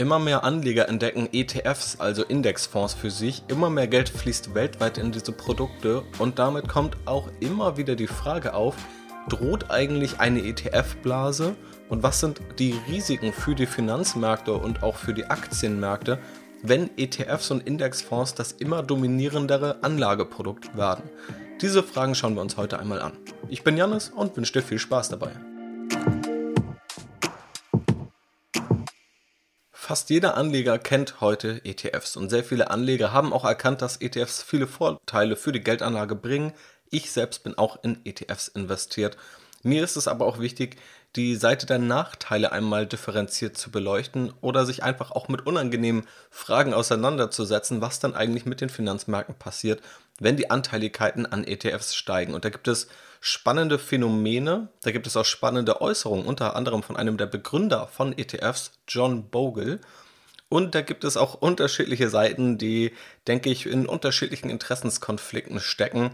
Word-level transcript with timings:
Immer 0.00 0.18
mehr 0.18 0.44
Anleger 0.44 0.88
entdecken 0.88 1.28
ETFs, 1.30 2.00
also 2.00 2.24
Indexfonds 2.24 2.94
für 2.94 3.10
sich. 3.10 3.42
Immer 3.48 3.68
mehr 3.68 3.86
Geld 3.86 4.08
fließt 4.08 4.54
weltweit 4.54 4.96
in 4.96 5.12
diese 5.12 5.30
Produkte 5.30 6.04
und 6.18 6.38
damit 6.38 6.68
kommt 6.68 6.96
auch 7.04 7.28
immer 7.40 7.76
wieder 7.76 7.96
die 7.96 8.06
Frage 8.06 8.54
auf, 8.54 8.76
droht 9.28 9.70
eigentlich 9.70 10.18
eine 10.18 10.42
ETF-Blase 10.42 11.54
und 11.90 12.02
was 12.02 12.18
sind 12.18 12.40
die 12.58 12.80
Risiken 12.88 13.34
für 13.34 13.54
die 13.54 13.66
Finanzmärkte 13.66 14.54
und 14.54 14.82
auch 14.82 14.96
für 14.96 15.12
die 15.12 15.26
Aktienmärkte, 15.26 16.18
wenn 16.62 16.88
ETFs 16.96 17.50
und 17.50 17.66
Indexfonds 17.66 18.34
das 18.34 18.52
immer 18.52 18.82
dominierendere 18.82 19.82
Anlageprodukt 19.82 20.78
werden? 20.78 21.10
Diese 21.60 21.82
Fragen 21.82 22.14
schauen 22.14 22.36
wir 22.36 22.40
uns 22.40 22.56
heute 22.56 22.78
einmal 22.78 23.02
an. 23.02 23.12
Ich 23.50 23.64
bin 23.64 23.76
Janis 23.76 24.08
und 24.08 24.34
wünsche 24.34 24.54
dir 24.54 24.62
viel 24.62 24.78
Spaß 24.78 25.10
dabei. 25.10 25.32
Fast 29.90 30.08
jeder 30.08 30.36
Anleger 30.36 30.78
kennt 30.78 31.20
heute 31.20 31.64
ETFs 31.64 32.14
und 32.16 32.30
sehr 32.30 32.44
viele 32.44 32.70
Anleger 32.70 33.12
haben 33.12 33.32
auch 33.32 33.44
erkannt, 33.44 33.82
dass 33.82 33.96
ETFs 33.96 34.40
viele 34.40 34.68
Vorteile 34.68 35.34
für 35.34 35.50
die 35.50 35.64
Geldanlage 35.64 36.14
bringen. 36.14 36.52
Ich 36.90 37.10
selbst 37.10 37.42
bin 37.42 37.58
auch 37.58 37.82
in 37.82 37.98
ETFs 38.04 38.46
investiert. 38.46 39.16
Mir 39.64 39.82
ist 39.82 39.96
es 39.96 40.06
aber 40.06 40.26
auch 40.26 40.38
wichtig, 40.38 40.76
die 41.16 41.34
Seite 41.34 41.66
der 41.66 41.80
Nachteile 41.80 42.52
einmal 42.52 42.86
differenziert 42.86 43.58
zu 43.58 43.72
beleuchten 43.72 44.32
oder 44.40 44.64
sich 44.64 44.84
einfach 44.84 45.10
auch 45.10 45.26
mit 45.26 45.44
unangenehmen 45.44 46.06
Fragen 46.30 46.72
auseinanderzusetzen, 46.72 47.80
was 47.80 47.98
dann 47.98 48.14
eigentlich 48.14 48.46
mit 48.46 48.60
den 48.60 48.68
Finanzmärkten 48.68 49.34
passiert, 49.34 49.82
wenn 50.20 50.36
die 50.36 50.52
Anteiligkeiten 50.52 51.26
an 51.26 51.42
ETFs 51.42 51.96
steigen. 51.96 52.34
Und 52.34 52.44
da 52.44 52.50
gibt 52.50 52.68
es 52.68 52.86
spannende 53.20 53.78
Phänomene, 53.78 54.68
da 54.82 54.90
gibt 54.90 55.06
es 55.06 55.16
auch 55.16 55.24
spannende 55.24 55.80
Äußerungen, 55.80 56.26
unter 56.26 56.56
anderem 56.56 56.82
von 56.82 56.96
einem 56.96 57.18
der 57.18 57.26
Begründer 57.26 57.86
von 57.86 58.16
ETFs, 58.16 58.72
John 58.88 59.28
Bogle. 59.28 59.80
Und 60.48 60.74
da 60.74 60.80
gibt 60.80 61.04
es 61.04 61.16
auch 61.16 61.34
unterschiedliche 61.34 62.08
Seiten, 62.08 62.58
die, 62.58 62.92
denke 63.28 63.50
ich, 63.50 63.66
in 63.66 63.86
unterschiedlichen 63.86 64.50
Interessenskonflikten 64.50 65.60
stecken, 65.60 66.10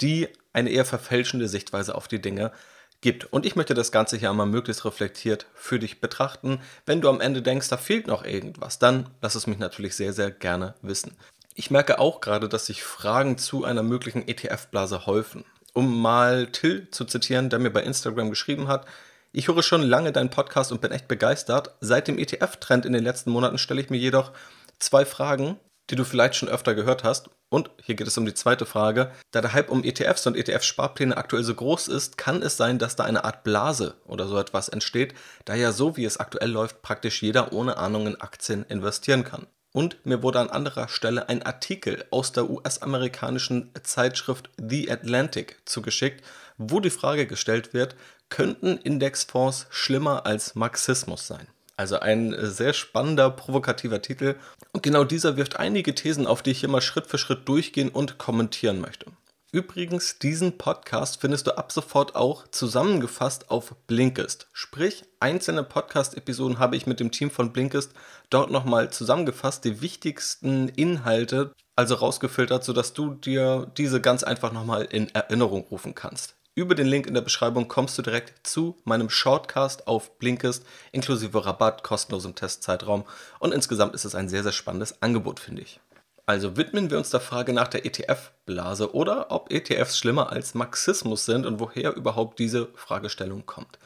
die 0.00 0.28
eine 0.52 0.70
eher 0.70 0.84
verfälschende 0.84 1.48
Sichtweise 1.48 1.94
auf 1.94 2.08
die 2.08 2.22
Dinge 2.22 2.52
gibt. 3.00 3.30
Und 3.32 3.44
ich 3.44 3.56
möchte 3.56 3.74
das 3.74 3.92
Ganze 3.92 4.16
hier 4.16 4.30
einmal 4.30 4.46
möglichst 4.46 4.84
reflektiert 4.84 5.46
für 5.54 5.78
dich 5.78 6.00
betrachten. 6.00 6.60
Wenn 6.86 7.02
du 7.02 7.10
am 7.10 7.20
Ende 7.20 7.42
denkst, 7.42 7.68
da 7.68 7.76
fehlt 7.76 8.06
noch 8.06 8.24
irgendwas, 8.24 8.78
dann 8.78 9.10
lass 9.20 9.34
es 9.34 9.46
mich 9.46 9.58
natürlich 9.58 9.94
sehr, 9.96 10.12
sehr 10.14 10.30
gerne 10.30 10.74
wissen. 10.80 11.16
Ich 11.54 11.70
merke 11.70 11.98
auch 11.98 12.20
gerade, 12.20 12.48
dass 12.48 12.66
sich 12.66 12.82
Fragen 12.82 13.38
zu 13.38 13.64
einer 13.64 13.82
möglichen 13.82 14.26
ETF-Blase 14.26 15.06
häufen. 15.06 15.44
Um 15.74 16.00
mal 16.00 16.46
Till 16.46 16.88
zu 16.90 17.04
zitieren, 17.04 17.50
der 17.50 17.58
mir 17.58 17.70
bei 17.70 17.82
Instagram 17.82 18.30
geschrieben 18.30 18.68
hat, 18.68 18.86
ich 19.32 19.48
höre 19.48 19.64
schon 19.64 19.82
lange 19.82 20.12
deinen 20.12 20.30
Podcast 20.30 20.70
und 20.70 20.80
bin 20.80 20.92
echt 20.92 21.08
begeistert. 21.08 21.74
Seit 21.80 22.06
dem 22.06 22.18
ETF-Trend 22.18 22.86
in 22.86 22.92
den 22.92 23.02
letzten 23.02 23.32
Monaten 23.32 23.58
stelle 23.58 23.80
ich 23.80 23.90
mir 23.90 23.98
jedoch 23.98 24.30
zwei 24.78 25.04
Fragen, 25.04 25.58
die 25.90 25.96
du 25.96 26.04
vielleicht 26.04 26.36
schon 26.36 26.48
öfter 26.48 26.76
gehört 26.76 27.02
hast. 27.02 27.28
Und 27.48 27.70
hier 27.82 27.96
geht 27.96 28.06
es 28.06 28.16
um 28.16 28.26
die 28.26 28.34
zweite 28.34 28.66
Frage. 28.66 29.10
Da 29.32 29.40
der 29.40 29.52
Hype 29.52 29.70
um 29.70 29.82
ETFs 29.82 30.28
und 30.28 30.36
ETF-Sparpläne 30.36 31.16
aktuell 31.16 31.42
so 31.42 31.56
groß 31.56 31.88
ist, 31.88 32.16
kann 32.16 32.42
es 32.42 32.56
sein, 32.56 32.78
dass 32.78 32.94
da 32.94 33.02
eine 33.02 33.24
Art 33.24 33.42
Blase 33.42 33.96
oder 34.06 34.28
so 34.28 34.38
etwas 34.38 34.68
entsteht, 34.68 35.14
da 35.44 35.56
ja 35.56 35.72
so 35.72 35.96
wie 35.96 36.04
es 36.04 36.18
aktuell 36.18 36.52
läuft, 36.52 36.82
praktisch 36.82 37.20
jeder 37.20 37.52
ohne 37.52 37.76
Ahnung 37.76 38.06
in 38.06 38.20
Aktien 38.20 38.64
investieren 38.68 39.24
kann. 39.24 39.48
Und 39.76 40.06
mir 40.06 40.22
wurde 40.22 40.38
an 40.38 40.50
anderer 40.50 40.86
Stelle 40.86 41.28
ein 41.28 41.42
Artikel 41.42 42.04
aus 42.12 42.30
der 42.30 42.48
US-amerikanischen 42.48 43.72
Zeitschrift 43.82 44.48
The 44.56 44.88
Atlantic 44.88 45.56
zugeschickt, 45.64 46.24
wo 46.58 46.78
die 46.78 46.90
Frage 46.90 47.26
gestellt 47.26 47.74
wird, 47.74 47.96
könnten 48.28 48.78
Indexfonds 48.78 49.66
schlimmer 49.70 50.26
als 50.26 50.54
Marxismus 50.54 51.26
sein? 51.26 51.48
Also 51.76 51.98
ein 51.98 52.36
sehr 52.38 52.72
spannender, 52.72 53.30
provokativer 53.30 54.00
Titel. 54.00 54.36
Und 54.70 54.84
genau 54.84 55.02
dieser 55.02 55.36
wirft 55.36 55.56
einige 55.56 55.92
Thesen 55.96 56.28
auf, 56.28 56.42
die 56.42 56.52
ich 56.52 56.60
hier 56.60 56.68
mal 56.68 56.80
Schritt 56.80 57.08
für 57.08 57.18
Schritt 57.18 57.48
durchgehen 57.48 57.88
und 57.88 58.16
kommentieren 58.16 58.80
möchte. 58.80 59.06
Übrigens, 59.54 60.18
diesen 60.18 60.58
Podcast 60.58 61.20
findest 61.20 61.46
du 61.46 61.56
ab 61.56 61.70
sofort 61.70 62.16
auch 62.16 62.48
zusammengefasst 62.48 63.52
auf 63.52 63.76
Blinkist. 63.86 64.48
Sprich, 64.52 65.04
einzelne 65.20 65.62
Podcast-Episoden 65.62 66.58
habe 66.58 66.74
ich 66.74 66.88
mit 66.88 66.98
dem 66.98 67.12
Team 67.12 67.30
von 67.30 67.52
Blinkist 67.52 67.92
dort 68.30 68.50
nochmal 68.50 68.90
zusammengefasst, 68.90 69.64
die 69.64 69.80
wichtigsten 69.80 70.70
Inhalte, 70.70 71.52
also 71.76 71.94
rausgefiltert, 71.94 72.64
sodass 72.64 72.94
du 72.94 73.14
dir 73.14 73.70
diese 73.76 74.00
ganz 74.00 74.24
einfach 74.24 74.50
nochmal 74.50 74.86
in 74.86 75.14
Erinnerung 75.14 75.64
rufen 75.70 75.94
kannst. 75.94 76.34
Über 76.56 76.74
den 76.74 76.88
Link 76.88 77.06
in 77.06 77.14
der 77.14 77.20
Beschreibung 77.20 77.68
kommst 77.68 77.96
du 77.96 78.02
direkt 78.02 78.44
zu 78.44 78.76
meinem 78.82 79.08
Shortcast 79.08 79.86
auf 79.86 80.18
Blinkist, 80.18 80.66
inklusive 80.90 81.46
Rabatt, 81.46 81.84
kostenlosem 81.84 82.34
Testzeitraum 82.34 83.04
und 83.38 83.54
insgesamt 83.54 83.94
ist 83.94 84.04
es 84.04 84.16
ein 84.16 84.28
sehr, 84.28 84.42
sehr 84.42 84.50
spannendes 84.50 85.00
Angebot, 85.00 85.38
finde 85.38 85.62
ich. 85.62 85.78
Also 86.26 86.56
widmen 86.56 86.90
wir 86.90 86.96
uns 86.96 87.10
der 87.10 87.20
Frage 87.20 87.52
nach 87.52 87.68
der 87.68 87.84
ETF-Blase 87.84 88.94
oder 88.94 89.30
ob 89.30 89.52
ETFs 89.52 89.98
schlimmer 89.98 90.32
als 90.32 90.54
Marxismus 90.54 91.26
sind 91.26 91.44
und 91.44 91.60
woher 91.60 91.94
überhaupt 91.94 92.38
diese 92.38 92.68
Fragestellung 92.74 93.44
kommt. 93.44 93.78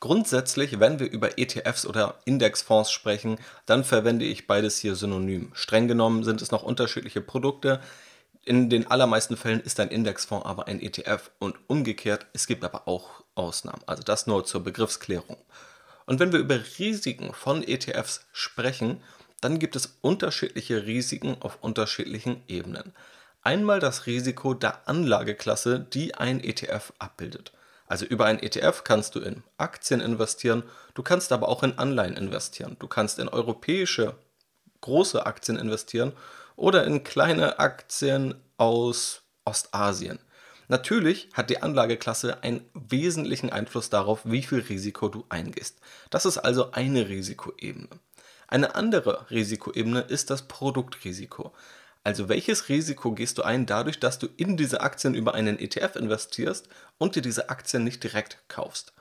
Grundsätzlich, 0.00 0.80
wenn 0.80 0.98
wir 0.98 1.10
über 1.10 1.38
ETFs 1.38 1.86
oder 1.86 2.18
Indexfonds 2.24 2.90
sprechen, 2.90 3.38
dann 3.64 3.84
verwende 3.84 4.24
ich 4.24 4.46
beides 4.48 4.78
hier 4.78 4.96
synonym. 4.96 5.52
Streng 5.54 5.86
genommen 5.86 6.24
sind 6.24 6.42
es 6.42 6.50
noch 6.50 6.64
unterschiedliche 6.64 7.20
Produkte. 7.20 7.80
In 8.44 8.68
den 8.68 8.90
allermeisten 8.90 9.36
Fällen 9.36 9.60
ist 9.60 9.78
ein 9.78 9.88
Indexfonds 9.88 10.44
aber 10.44 10.66
ein 10.66 10.82
ETF 10.82 11.30
und 11.38 11.56
umgekehrt, 11.68 12.26
es 12.34 12.46
gibt 12.46 12.64
aber 12.64 12.88
auch 12.88 13.22
Ausnahmen. 13.36 13.82
Also 13.86 14.02
das 14.02 14.26
nur 14.26 14.44
zur 14.44 14.64
Begriffsklärung. 14.64 15.38
Und 16.06 16.20
wenn 16.20 16.32
wir 16.32 16.40
über 16.40 16.60
Risiken 16.78 17.32
von 17.32 17.62
ETFs 17.62 18.26
sprechen, 18.32 19.00
dann 19.44 19.58
gibt 19.58 19.76
es 19.76 19.98
unterschiedliche 20.00 20.86
Risiken 20.86 21.36
auf 21.40 21.58
unterschiedlichen 21.60 22.42
Ebenen. 22.48 22.94
Einmal 23.42 23.78
das 23.78 24.06
Risiko 24.06 24.54
der 24.54 24.88
Anlageklasse, 24.88 25.80
die 25.80 26.14
ein 26.14 26.42
ETF 26.42 26.94
abbildet. 26.98 27.52
Also 27.86 28.06
über 28.06 28.24
ein 28.24 28.42
ETF 28.42 28.84
kannst 28.84 29.14
du 29.14 29.20
in 29.20 29.42
Aktien 29.58 30.00
investieren, 30.00 30.62
du 30.94 31.02
kannst 31.02 31.30
aber 31.30 31.50
auch 31.50 31.62
in 31.62 31.76
Anleihen 31.76 32.16
investieren. 32.16 32.76
Du 32.78 32.88
kannst 32.88 33.18
in 33.18 33.28
europäische 33.28 34.14
große 34.80 35.26
Aktien 35.26 35.58
investieren 35.58 36.12
oder 36.56 36.84
in 36.84 37.04
kleine 37.04 37.58
Aktien 37.58 38.34
aus 38.56 39.24
Ostasien. 39.44 40.20
Natürlich 40.68 41.28
hat 41.34 41.50
die 41.50 41.62
Anlageklasse 41.62 42.42
einen 42.42 42.64
wesentlichen 42.72 43.50
Einfluss 43.50 43.90
darauf, 43.90 44.22
wie 44.24 44.42
viel 44.42 44.60
Risiko 44.60 45.10
du 45.10 45.26
eingehst. 45.28 45.80
Das 46.08 46.24
ist 46.24 46.38
also 46.38 46.72
eine 46.72 47.10
Risikoebene. 47.10 47.90
Eine 48.54 48.76
andere 48.76 49.28
Risikoebene 49.32 50.02
ist 50.02 50.30
das 50.30 50.42
Produktrisiko. 50.46 51.52
Also 52.04 52.28
welches 52.28 52.68
Risiko 52.68 53.10
gehst 53.10 53.36
du 53.36 53.42
ein 53.42 53.66
dadurch, 53.66 53.98
dass 53.98 54.20
du 54.20 54.28
in 54.36 54.56
diese 54.56 54.80
Aktien 54.80 55.16
über 55.16 55.34
einen 55.34 55.58
ETF 55.58 55.96
investierst 55.96 56.68
und 56.96 57.16
dir 57.16 57.20
diese 57.20 57.50
Aktien 57.50 57.82
nicht 57.82 58.04
direkt 58.04 58.38
kaufst? 58.46 58.92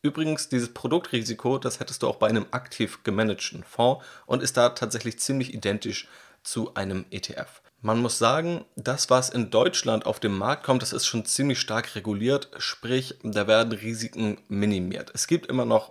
Übrigens, 0.00 0.48
dieses 0.48 0.72
Produktrisiko, 0.72 1.58
das 1.58 1.78
hättest 1.78 2.02
du 2.02 2.08
auch 2.08 2.16
bei 2.16 2.28
einem 2.28 2.46
aktiv 2.52 3.04
gemanagten 3.04 3.64
Fonds 3.64 4.02
und 4.24 4.42
ist 4.42 4.56
da 4.56 4.70
tatsächlich 4.70 5.18
ziemlich 5.18 5.52
identisch 5.52 6.08
zu 6.42 6.72
einem 6.72 7.04
ETF. 7.10 7.60
Man 7.84 8.00
muss 8.00 8.16
sagen, 8.16 8.64
das, 8.76 9.10
was 9.10 9.28
in 9.28 9.50
Deutschland 9.50 10.06
auf 10.06 10.20
den 10.20 10.30
Markt 10.30 10.62
kommt, 10.62 10.82
das 10.82 10.92
ist 10.92 11.04
schon 11.04 11.24
ziemlich 11.24 11.58
stark 11.58 11.96
reguliert, 11.96 12.48
sprich, 12.58 13.16
da 13.24 13.48
werden 13.48 13.72
Risiken 13.72 14.38
minimiert. 14.46 15.10
Es 15.14 15.26
gibt 15.26 15.46
immer 15.46 15.64
noch 15.64 15.90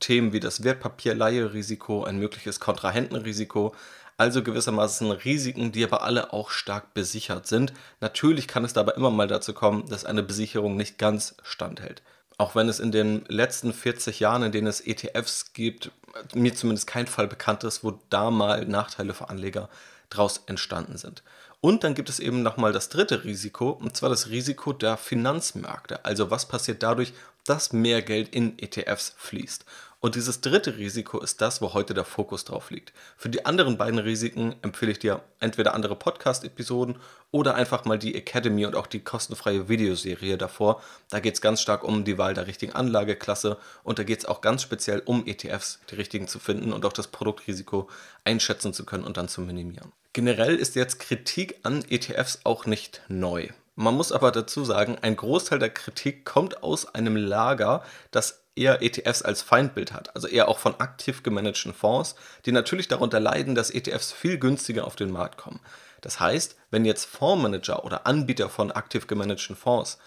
Themen 0.00 0.32
wie 0.32 0.40
das 0.40 0.64
Wertpapierleiherisiko, 0.64 2.02
ein 2.02 2.18
mögliches 2.18 2.58
Kontrahentenrisiko, 2.58 3.72
also 4.16 4.42
gewissermaßen 4.42 5.12
Risiken, 5.12 5.70
die 5.70 5.84
aber 5.84 6.02
alle 6.02 6.32
auch 6.32 6.50
stark 6.50 6.92
besichert 6.92 7.46
sind. 7.46 7.72
Natürlich 8.00 8.48
kann 8.48 8.64
es 8.64 8.72
dabei 8.72 8.94
immer 8.94 9.12
mal 9.12 9.28
dazu 9.28 9.54
kommen, 9.54 9.88
dass 9.88 10.04
eine 10.04 10.24
Besicherung 10.24 10.76
nicht 10.76 10.98
ganz 10.98 11.36
standhält. 11.44 12.02
Auch 12.36 12.56
wenn 12.56 12.68
es 12.68 12.80
in 12.80 12.90
den 12.90 13.24
letzten 13.28 13.72
40 13.72 14.18
Jahren, 14.18 14.42
in 14.42 14.50
denen 14.50 14.66
es 14.66 14.80
ETFs 14.80 15.52
gibt, 15.52 15.92
mir 16.34 16.52
zumindest 16.52 16.88
kein 16.88 17.06
Fall 17.06 17.28
bekannt 17.28 17.62
ist, 17.62 17.84
wo 17.84 18.00
da 18.10 18.32
mal 18.32 18.64
Nachteile 18.64 19.14
für 19.14 19.28
Anleger 19.28 19.68
daraus 20.10 20.42
entstanden 20.46 20.96
sind. 20.98 21.22
Und 21.60 21.82
dann 21.82 21.94
gibt 21.94 22.08
es 22.08 22.20
eben 22.20 22.42
nochmal 22.42 22.72
das 22.72 22.88
dritte 22.88 23.24
Risiko, 23.24 23.70
und 23.70 23.96
zwar 23.96 24.10
das 24.10 24.28
Risiko 24.28 24.72
der 24.72 24.96
Finanzmärkte. 24.96 26.04
Also 26.04 26.30
was 26.30 26.46
passiert 26.46 26.82
dadurch, 26.82 27.12
dass 27.44 27.72
mehr 27.72 28.02
Geld 28.02 28.28
in 28.34 28.58
ETFs 28.58 29.14
fließt. 29.16 29.64
Und 30.00 30.14
dieses 30.14 30.40
dritte 30.40 30.76
Risiko 30.76 31.18
ist 31.20 31.40
das, 31.40 31.60
wo 31.60 31.74
heute 31.74 31.92
der 31.92 32.04
Fokus 32.04 32.44
drauf 32.44 32.70
liegt. 32.70 32.92
Für 33.16 33.28
die 33.28 33.44
anderen 33.44 33.78
beiden 33.78 33.98
Risiken 33.98 34.54
empfehle 34.62 34.92
ich 34.92 35.00
dir 35.00 35.22
entweder 35.40 35.74
andere 35.74 35.96
Podcast-Episoden 35.96 36.98
oder 37.32 37.56
einfach 37.56 37.84
mal 37.84 37.98
die 37.98 38.14
Academy 38.14 38.64
und 38.64 38.76
auch 38.76 38.86
die 38.86 39.00
kostenfreie 39.00 39.68
Videoserie 39.68 40.38
davor. 40.38 40.80
Da 41.10 41.18
geht 41.18 41.34
es 41.34 41.40
ganz 41.40 41.60
stark 41.60 41.82
um 41.82 42.04
die 42.04 42.16
Wahl 42.16 42.32
der 42.32 42.46
richtigen 42.46 42.74
Anlageklasse 42.74 43.58
und 43.82 43.98
da 43.98 44.04
geht 44.04 44.20
es 44.20 44.24
auch 44.26 44.40
ganz 44.40 44.62
speziell 44.62 45.02
um 45.04 45.26
ETFs, 45.26 45.80
die 45.90 45.96
richtigen 45.96 46.28
zu 46.28 46.38
finden 46.38 46.72
und 46.72 46.86
auch 46.86 46.92
das 46.92 47.08
Produktrisiko 47.08 47.88
einschätzen 48.24 48.72
zu 48.72 48.86
können 48.86 49.02
und 49.02 49.16
dann 49.16 49.28
zu 49.28 49.40
minimieren. 49.40 49.90
Generell 50.12 50.54
ist 50.54 50.76
jetzt 50.76 51.00
Kritik 51.00 51.58
an 51.64 51.84
ETFs 51.90 52.40
auch 52.44 52.66
nicht 52.66 53.02
neu. 53.08 53.48
Man 53.74 53.94
muss 53.94 54.10
aber 54.10 54.32
dazu 54.32 54.64
sagen, 54.64 54.96
ein 55.02 55.14
Großteil 55.14 55.58
der 55.58 55.70
Kritik 55.70 56.24
kommt 56.24 56.62
aus 56.62 56.94
einem 56.94 57.14
Lager, 57.14 57.84
das 58.10 58.42
eher 58.58 58.82
ETFs 58.82 59.22
als 59.22 59.42
Feindbild 59.42 59.92
hat, 59.92 60.14
also 60.14 60.26
eher 60.26 60.48
auch 60.48 60.58
von 60.58 60.78
aktiv 60.80 61.22
gemanagten 61.22 61.72
Fonds, 61.72 62.16
die 62.44 62.52
natürlich 62.52 62.88
darunter 62.88 63.20
leiden, 63.20 63.54
dass 63.54 63.70
ETFs 63.70 64.12
viel 64.12 64.38
günstiger 64.38 64.86
auf 64.86 64.96
den 64.96 65.10
Markt 65.10 65.38
kommen. 65.38 65.60
Das 66.00 66.20
heißt, 66.20 66.56
wenn 66.70 66.84
jetzt 66.84 67.06
Fondsmanager 67.06 67.84
oder 67.84 68.06
Anbieter 68.06 68.48
von 68.48 68.72
aktiv 68.72 69.06
gemanagten 69.06 69.56
Fonds 69.56 69.98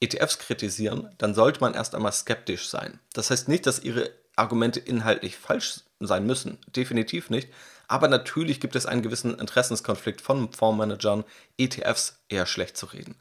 ETFs 0.00 0.38
kritisieren, 0.38 1.14
dann 1.18 1.34
sollte 1.34 1.60
man 1.60 1.74
erst 1.74 1.94
einmal 1.94 2.12
skeptisch 2.12 2.68
sein. 2.68 3.00
Das 3.12 3.30
heißt 3.30 3.48
nicht, 3.48 3.66
dass 3.66 3.80
ihre 3.80 4.10
Argumente 4.36 4.80
inhaltlich 4.80 5.36
falsch 5.36 5.80
sein 6.00 6.26
müssen, 6.26 6.58
definitiv 6.76 7.30
nicht, 7.30 7.48
aber 7.88 8.08
natürlich 8.08 8.60
gibt 8.60 8.76
es 8.76 8.86
einen 8.86 9.02
gewissen 9.02 9.38
Interessenskonflikt 9.38 10.20
von 10.20 10.52
Fondsmanagern, 10.52 11.24
ETFs 11.56 12.20
eher 12.28 12.46
schlecht 12.46 12.76
zu 12.76 12.86
reden. 12.86 13.16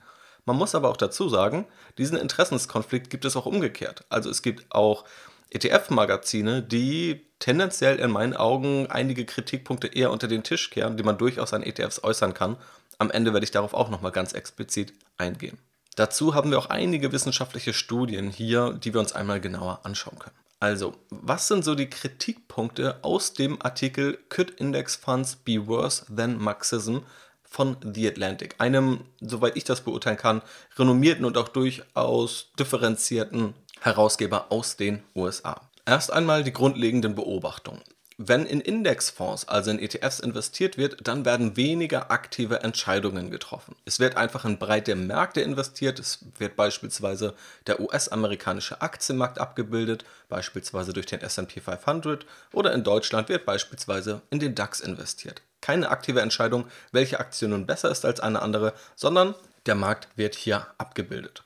Man 0.48 0.56
muss 0.56 0.76
aber 0.76 0.90
auch 0.90 0.98
dazu 0.98 1.28
sagen, 1.28 1.66
diesen 1.98 2.18
Interessenskonflikt 2.18 3.10
gibt 3.10 3.26
es 3.26 3.36
auch 3.36 3.46
umgekehrt. 3.46 4.06
Also 4.08 4.30
es 4.30 4.42
gibt 4.42 4.74
auch 4.74 5.04
ETF-Magazine, 5.50 6.64
die 6.64 7.28
tendenziell 7.40 7.98
in 7.98 8.12
meinen 8.12 8.34
Augen 8.34 8.88
einige 8.88 9.26
Kritikpunkte 9.26 9.88
eher 9.88 10.10
unter 10.10 10.30
den 10.30 10.44
Tisch 10.44 10.70
kehren, 10.70 10.96
die 10.96 11.04
man 11.04 11.18
durchaus 11.18 11.54
an 11.54 11.64
ETFs 11.64 12.02
äußern 12.02 12.34
kann. 12.34 12.56
Am 12.98 13.12
Ende 13.12 13.34
werde 13.34 13.44
ich 13.44 13.52
darauf 13.52 13.74
auch 13.74 13.90
nochmal 13.90 14.14
ganz 14.14 14.32
explizit 14.32 14.94
eingehen. 15.18 15.58
Dazu 15.98 16.34
haben 16.34 16.50
wir 16.50 16.60
auch 16.60 16.70
einige 16.70 17.12
wissenschaftliche 17.12 17.74
Studien 17.74 18.30
hier, 18.30 18.72
die 18.72 18.94
wir 18.94 19.02
uns 19.02 19.12
einmal 19.12 19.42
genauer 19.42 19.82
anschauen 19.84 20.18
können. 20.18 20.36
Also, 20.62 20.96
was 21.10 21.50
sind 21.50 21.66
so 21.66 21.76
die 21.76 21.90
Kritikpunkte 21.90 23.00
aus 23.04 23.34
dem 23.34 23.62
Artikel 23.62 24.18
Could 24.30 24.52
Index 24.52 24.96
Funds 24.96 25.36
be 25.36 25.68
worse 25.68 26.06
than 26.06 26.38
Marxism 26.38 27.00
von 27.50 27.78
The 27.82 28.08
Atlantic, 28.08 28.56
einem, 28.58 29.02
soweit 29.20 29.56
ich 29.56 29.64
das 29.64 29.82
beurteilen 29.82 30.18
kann, 30.18 30.42
renommierten 30.78 31.26
und 31.26 31.38
auch 31.38 31.48
durchaus 31.48 32.52
differenzierten 32.60 33.54
Herausgeber 33.82 34.52
aus 34.52 34.76
den 34.78 35.04
USA. 35.16 35.62
Erst 35.86 36.12
einmal 36.12 36.44
die 36.44 36.54
grundlegenden 36.54 37.16
Beobachtungen. 37.16 37.82
Wenn 38.20 38.48
in 38.48 38.62
Indexfonds, 38.62 39.48
also 39.48 39.70
in 39.70 39.78
ETFs 39.78 40.20
investiert 40.20 40.76
wird, 40.76 41.08
dann 41.08 41.24
werden 41.24 41.56
weniger 41.56 42.10
aktive 42.10 42.64
Entscheidungen 42.64 43.30
getroffen. 43.30 43.76
Es 43.86 44.00
wird 44.00 44.18
einfach 44.18 44.44
in 44.44 44.58
breite 44.58 44.96
Märkte 44.96 45.42
investiert. 45.42 46.00
Es 46.00 46.26
wird 46.40 46.56
beispielsweise 46.56 47.36
der 47.68 47.80
US-amerikanische 47.80 48.82
Aktienmarkt 48.82 49.40
abgebildet, 49.40 50.04
beispielsweise 50.30 50.94
durch 50.94 51.06
den 51.06 51.22
SP 51.22 51.62
500 51.62 52.26
oder 52.54 52.74
in 52.74 52.84
Deutschland 52.84 53.30
wird 53.30 53.46
beispielsweise 53.46 54.24
in 54.32 54.40
den 54.40 54.56
DAX 54.56 54.80
investiert. 54.80 55.44
Keine 55.68 55.90
aktive 55.90 56.22
Entscheidung, 56.22 56.64
welche 56.94 57.20
Aktie 57.20 57.46
nun 57.46 57.66
besser 57.66 57.92
ist 57.92 58.06
als 58.06 58.22
eine 58.22 58.42
andere, 58.42 58.72
sondern 58.96 59.36
der 59.66 59.76
Markt 59.76 60.08
wird 60.16 60.34
hier 60.34 60.66
abgebildet. 60.78 61.44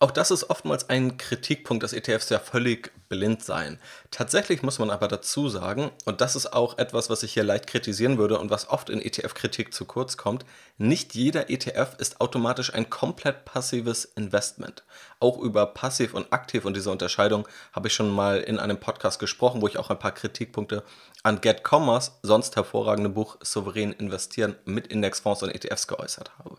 Auch 0.00 0.12
das 0.12 0.30
ist 0.30 0.48
oftmals 0.48 0.88
ein 0.88 1.16
Kritikpunkt, 1.16 1.82
dass 1.82 1.92
ETFs 1.92 2.28
ja 2.28 2.38
völlig 2.38 2.92
blind 3.08 3.42
seien. 3.42 3.80
Tatsächlich 4.12 4.62
muss 4.62 4.78
man 4.78 4.90
aber 4.90 5.08
dazu 5.08 5.48
sagen, 5.48 5.90
und 6.04 6.20
das 6.20 6.36
ist 6.36 6.52
auch 6.52 6.78
etwas, 6.78 7.10
was 7.10 7.24
ich 7.24 7.32
hier 7.32 7.42
leicht 7.42 7.66
kritisieren 7.66 8.16
würde 8.16 8.38
und 8.38 8.48
was 8.48 8.68
oft 8.70 8.90
in 8.90 9.00
ETF-Kritik 9.00 9.74
zu 9.74 9.86
kurz 9.86 10.16
kommt, 10.16 10.44
nicht 10.76 11.16
jeder 11.16 11.50
ETF 11.50 11.96
ist 11.98 12.20
automatisch 12.20 12.72
ein 12.72 12.90
komplett 12.90 13.44
passives 13.44 14.04
Investment. 14.04 14.84
Auch 15.18 15.38
über 15.38 15.66
passiv 15.66 16.14
und 16.14 16.32
aktiv 16.32 16.64
und 16.64 16.76
diese 16.76 16.92
Unterscheidung 16.92 17.48
habe 17.72 17.88
ich 17.88 17.94
schon 17.94 18.10
mal 18.10 18.38
in 18.38 18.60
einem 18.60 18.78
Podcast 18.78 19.18
gesprochen, 19.18 19.62
wo 19.62 19.66
ich 19.66 19.78
auch 19.78 19.90
ein 19.90 19.98
paar 19.98 20.12
Kritikpunkte 20.12 20.84
an 21.24 21.40
Get 21.40 21.64
Commerce, 21.68 22.12
sonst 22.22 22.54
hervorragende 22.54 23.10
Buch 23.10 23.38
Souverän 23.42 23.92
investieren 23.94 24.54
mit 24.64 24.86
Indexfonds 24.86 25.42
und 25.42 25.50
ETFs 25.50 25.88
geäußert 25.88 26.30
habe. 26.38 26.56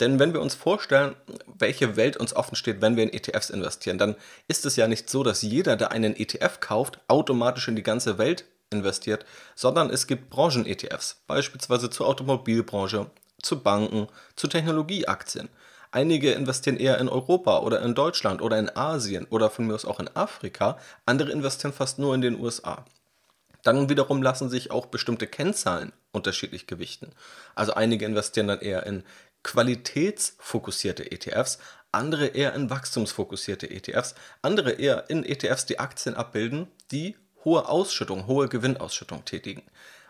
Denn 0.00 0.18
wenn 0.18 0.34
wir 0.34 0.42
uns 0.42 0.54
vorstellen, 0.54 1.16
welche 1.46 1.96
Welt 1.96 2.16
uns 2.16 2.36
offen 2.36 2.56
steht, 2.56 2.82
wenn 2.82 2.96
wir 2.96 3.02
in 3.02 3.12
ETFs 3.12 3.50
investieren, 3.50 3.98
dann 3.98 4.16
ist 4.46 4.66
es 4.66 4.76
ja 4.76 4.88
nicht 4.88 5.08
so, 5.08 5.22
dass 5.22 5.42
jeder, 5.42 5.76
der 5.76 5.90
einen 5.92 6.14
ETF 6.14 6.60
kauft, 6.60 7.00
automatisch 7.08 7.68
in 7.68 7.76
die 7.76 7.82
ganze 7.82 8.18
Welt 8.18 8.44
investiert, 8.70 9.24
sondern 9.54 9.90
es 9.90 10.06
gibt 10.06 10.28
Branchen-ETFs, 10.28 11.22
beispielsweise 11.26 11.88
zur 11.88 12.06
Automobilbranche, 12.08 13.10
zu 13.40 13.60
Banken, 13.60 14.08
zu 14.34 14.48
Technologieaktien. 14.48 15.48
Einige 15.92 16.32
investieren 16.32 16.76
eher 16.76 16.98
in 16.98 17.08
Europa 17.08 17.60
oder 17.60 17.80
in 17.80 17.94
Deutschland 17.94 18.42
oder 18.42 18.58
in 18.58 18.74
Asien 18.76 19.26
oder 19.30 19.48
von 19.48 19.66
mir 19.66 19.74
aus 19.74 19.84
auch 19.84 20.00
in 20.00 20.14
Afrika, 20.14 20.78
andere 21.06 21.30
investieren 21.30 21.72
fast 21.72 21.98
nur 21.98 22.14
in 22.14 22.20
den 22.20 22.38
USA. 22.38 22.84
Dann 23.62 23.88
wiederum 23.88 24.22
lassen 24.22 24.48
sich 24.48 24.70
auch 24.70 24.86
bestimmte 24.86 25.26
Kennzahlen 25.26 25.92
unterschiedlich 26.12 26.66
gewichten. 26.66 27.10
Also 27.54 27.74
einige 27.74 28.04
investieren 28.04 28.46
dann 28.46 28.60
eher 28.60 28.86
in 28.86 29.02
qualitätsfokussierte 29.46 31.12
ETFs, 31.12 31.58
andere 31.92 32.26
eher 32.26 32.52
in 32.54 32.68
wachstumsfokussierte 32.68 33.70
ETFs, 33.70 34.16
andere 34.42 34.72
eher 34.72 35.08
in 35.08 35.24
ETFs, 35.24 35.66
die 35.66 35.78
Aktien 35.78 36.16
abbilden, 36.16 36.66
die 36.90 37.16
hohe 37.44 37.68
Ausschüttung, 37.68 38.26
hohe 38.26 38.48
Gewinnausschüttung 38.48 39.24
tätigen. 39.24 39.62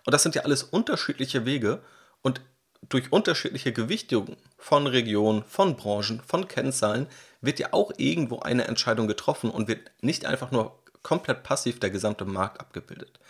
Und 0.07 0.15
das 0.15 0.23
sind 0.23 0.35
ja 0.35 0.43
alles 0.43 0.63
unterschiedliche 0.63 1.45
Wege 1.45 1.83
und 2.23 2.41
durch 2.89 3.13
unterschiedliche 3.13 3.75
Gewichtungen 3.75 4.39
von 4.57 4.87
Regionen, 4.87 5.45
von 5.45 5.77
Branchen, 5.77 6.23
von 6.27 6.49
Kennzahlen 6.49 7.07
wird 7.43 7.59
ja 7.59 7.73
auch 7.73 7.93
irgendwo 7.99 8.39
eine 8.39 8.65
Entscheidung 8.65 9.07
getroffen 9.07 9.51
und 9.51 9.69
wird 9.69 9.91
nicht 10.01 10.25
einfach 10.25 10.51
nur 10.51 10.83
komplett 11.03 11.43
passiv 11.43 11.79
der 11.79 11.91
gesamte 11.91 12.25
Markt 12.25 12.61
abgebildet. 12.61 13.21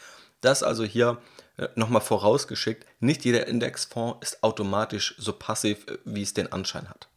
Das 0.41 0.63
also 0.63 0.85
hier 0.85 1.19
nochmal 1.75 2.03
vorausgeschickt, 2.03 2.87
nicht 3.01 3.25
jeder 3.25 3.47
Indexfonds 3.47 4.19
ist 4.21 4.43
automatisch 4.43 5.15
so 5.19 5.33
passiv, 5.33 5.87
äh, 5.87 5.99
wie 6.05 6.23
es 6.23 6.35
den 6.35 6.53
Anschein 6.53 6.89
hat. 6.89 7.09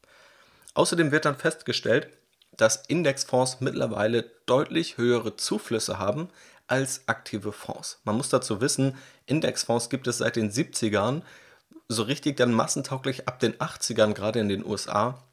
Außerdem 0.73 1.11
wird 1.11 1.25
dann 1.25 1.35
festgestellt, 1.35 2.09
dass 2.55 2.85
Indexfonds 2.87 3.61
mittlerweile 3.61 4.23
deutlich 4.45 4.97
höhere 4.97 5.35
Zuflüsse 5.35 5.97
haben 5.97 6.29
als 6.67 7.07
aktive 7.07 7.51
Fonds. 7.51 7.99
Man 8.03 8.15
muss 8.15 8.29
dazu 8.29 8.61
wissen, 8.61 8.97
Indexfonds 9.25 9.89
gibt 9.89 10.07
es 10.07 10.19
seit 10.19 10.35
den 10.35 10.51
70ern, 10.51 11.21
so 11.87 12.03
richtig 12.03 12.37
dann 12.37 12.53
massentauglich 12.53 13.27
ab 13.27 13.39
den 13.39 13.55
80ern, 13.55 14.13
gerade 14.13 14.39
in 14.39 14.49
den 14.49 14.65
USA. 14.65 15.23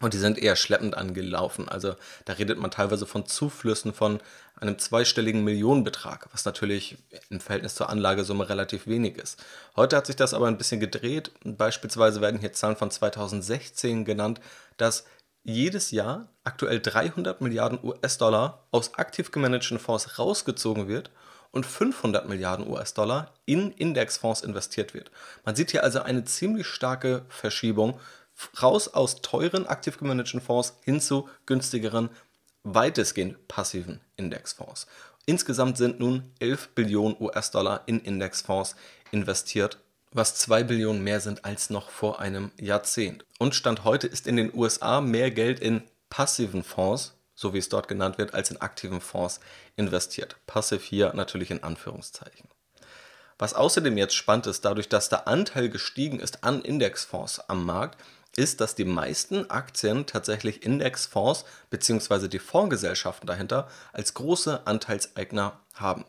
Und 0.00 0.14
die 0.14 0.18
sind 0.18 0.38
eher 0.38 0.56
schleppend 0.56 0.96
angelaufen. 0.96 1.68
Also 1.68 1.94
da 2.24 2.32
redet 2.32 2.58
man 2.58 2.70
teilweise 2.70 3.06
von 3.06 3.26
Zuflüssen 3.26 3.92
von 3.92 4.20
einem 4.56 4.78
zweistelligen 4.78 5.44
Millionenbetrag, 5.44 6.28
was 6.32 6.44
natürlich 6.44 6.96
im 7.28 7.40
Verhältnis 7.40 7.74
zur 7.74 7.90
Anlagesumme 7.90 8.48
relativ 8.48 8.86
wenig 8.86 9.18
ist. 9.18 9.42
Heute 9.76 9.96
hat 9.96 10.06
sich 10.06 10.16
das 10.16 10.32
aber 10.34 10.48
ein 10.48 10.58
bisschen 10.58 10.80
gedreht. 10.80 11.32
Beispielsweise 11.44 12.20
werden 12.20 12.40
hier 12.40 12.52
Zahlen 12.52 12.76
von 12.76 12.90
2016 12.90 14.04
genannt, 14.06 14.40
dass 14.78 15.04
jedes 15.42 15.90
Jahr 15.90 16.28
aktuell 16.44 16.80
300 16.80 17.40
Milliarden 17.40 17.78
US-Dollar 17.82 18.66
aus 18.70 18.94
aktiv 18.94 19.30
gemanagten 19.30 19.78
Fonds 19.78 20.18
rausgezogen 20.18 20.88
wird 20.88 21.10
und 21.50 21.66
500 21.66 22.28
Milliarden 22.28 22.68
US-Dollar 22.68 23.32
in 23.44 23.72
Indexfonds 23.72 24.42
investiert 24.42 24.94
wird. 24.94 25.10
Man 25.44 25.56
sieht 25.56 25.70
hier 25.70 25.84
also 25.84 26.00
eine 26.00 26.24
ziemlich 26.24 26.66
starke 26.66 27.24
Verschiebung 27.28 27.98
raus 28.62 28.88
aus 28.88 29.22
teuren 29.22 29.66
aktiv 29.66 29.98
gemanagten 29.98 30.40
Fonds 30.40 30.74
hin 30.84 31.00
zu 31.00 31.28
günstigeren, 31.46 32.10
weitestgehend 32.62 33.48
passiven 33.48 34.00
Indexfonds. 34.16 34.86
Insgesamt 35.26 35.76
sind 35.76 36.00
nun 36.00 36.32
11 36.40 36.70
Billionen 36.74 37.16
US-Dollar 37.20 37.82
in 37.86 38.00
Indexfonds 38.00 38.74
investiert, 39.12 39.78
was 40.12 40.34
2 40.36 40.64
Billionen 40.64 41.04
mehr 41.04 41.20
sind 41.20 41.44
als 41.44 41.70
noch 41.70 41.90
vor 41.90 42.20
einem 42.20 42.50
Jahrzehnt. 42.58 43.24
Und 43.38 43.54
Stand 43.54 43.84
heute 43.84 44.06
ist 44.06 44.26
in 44.26 44.36
den 44.36 44.52
USA 44.54 45.00
mehr 45.00 45.30
Geld 45.30 45.60
in 45.60 45.82
passiven 46.08 46.64
Fonds, 46.64 47.14
so 47.34 47.54
wie 47.54 47.58
es 47.58 47.68
dort 47.68 47.88
genannt 47.88 48.18
wird, 48.18 48.34
als 48.34 48.50
in 48.50 48.60
aktiven 48.60 49.00
Fonds 49.00 49.40
investiert. 49.76 50.36
Passiv 50.46 50.82
hier 50.82 51.12
natürlich 51.14 51.50
in 51.50 51.62
Anführungszeichen. 51.62 52.48
Was 53.38 53.54
außerdem 53.54 53.96
jetzt 53.96 54.14
spannend 54.14 54.48
ist, 54.48 54.64
dadurch, 54.64 54.88
dass 54.88 55.08
der 55.08 55.26
Anteil 55.26 55.70
gestiegen 55.70 56.20
ist 56.20 56.44
an 56.44 56.60
Indexfonds 56.60 57.40
am 57.48 57.64
Markt, 57.64 57.98
ist, 58.36 58.60
dass 58.60 58.74
die 58.74 58.84
meisten 58.84 59.50
Aktien 59.50 60.06
tatsächlich 60.06 60.62
Indexfonds 60.64 61.44
bzw. 61.70 62.28
die 62.28 62.38
Fondsgesellschaften 62.38 63.26
dahinter 63.26 63.68
als 63.92 64.14
große 64.14 64.66
Anteilseigner 64.66 65.60
haben. 65.74 66.04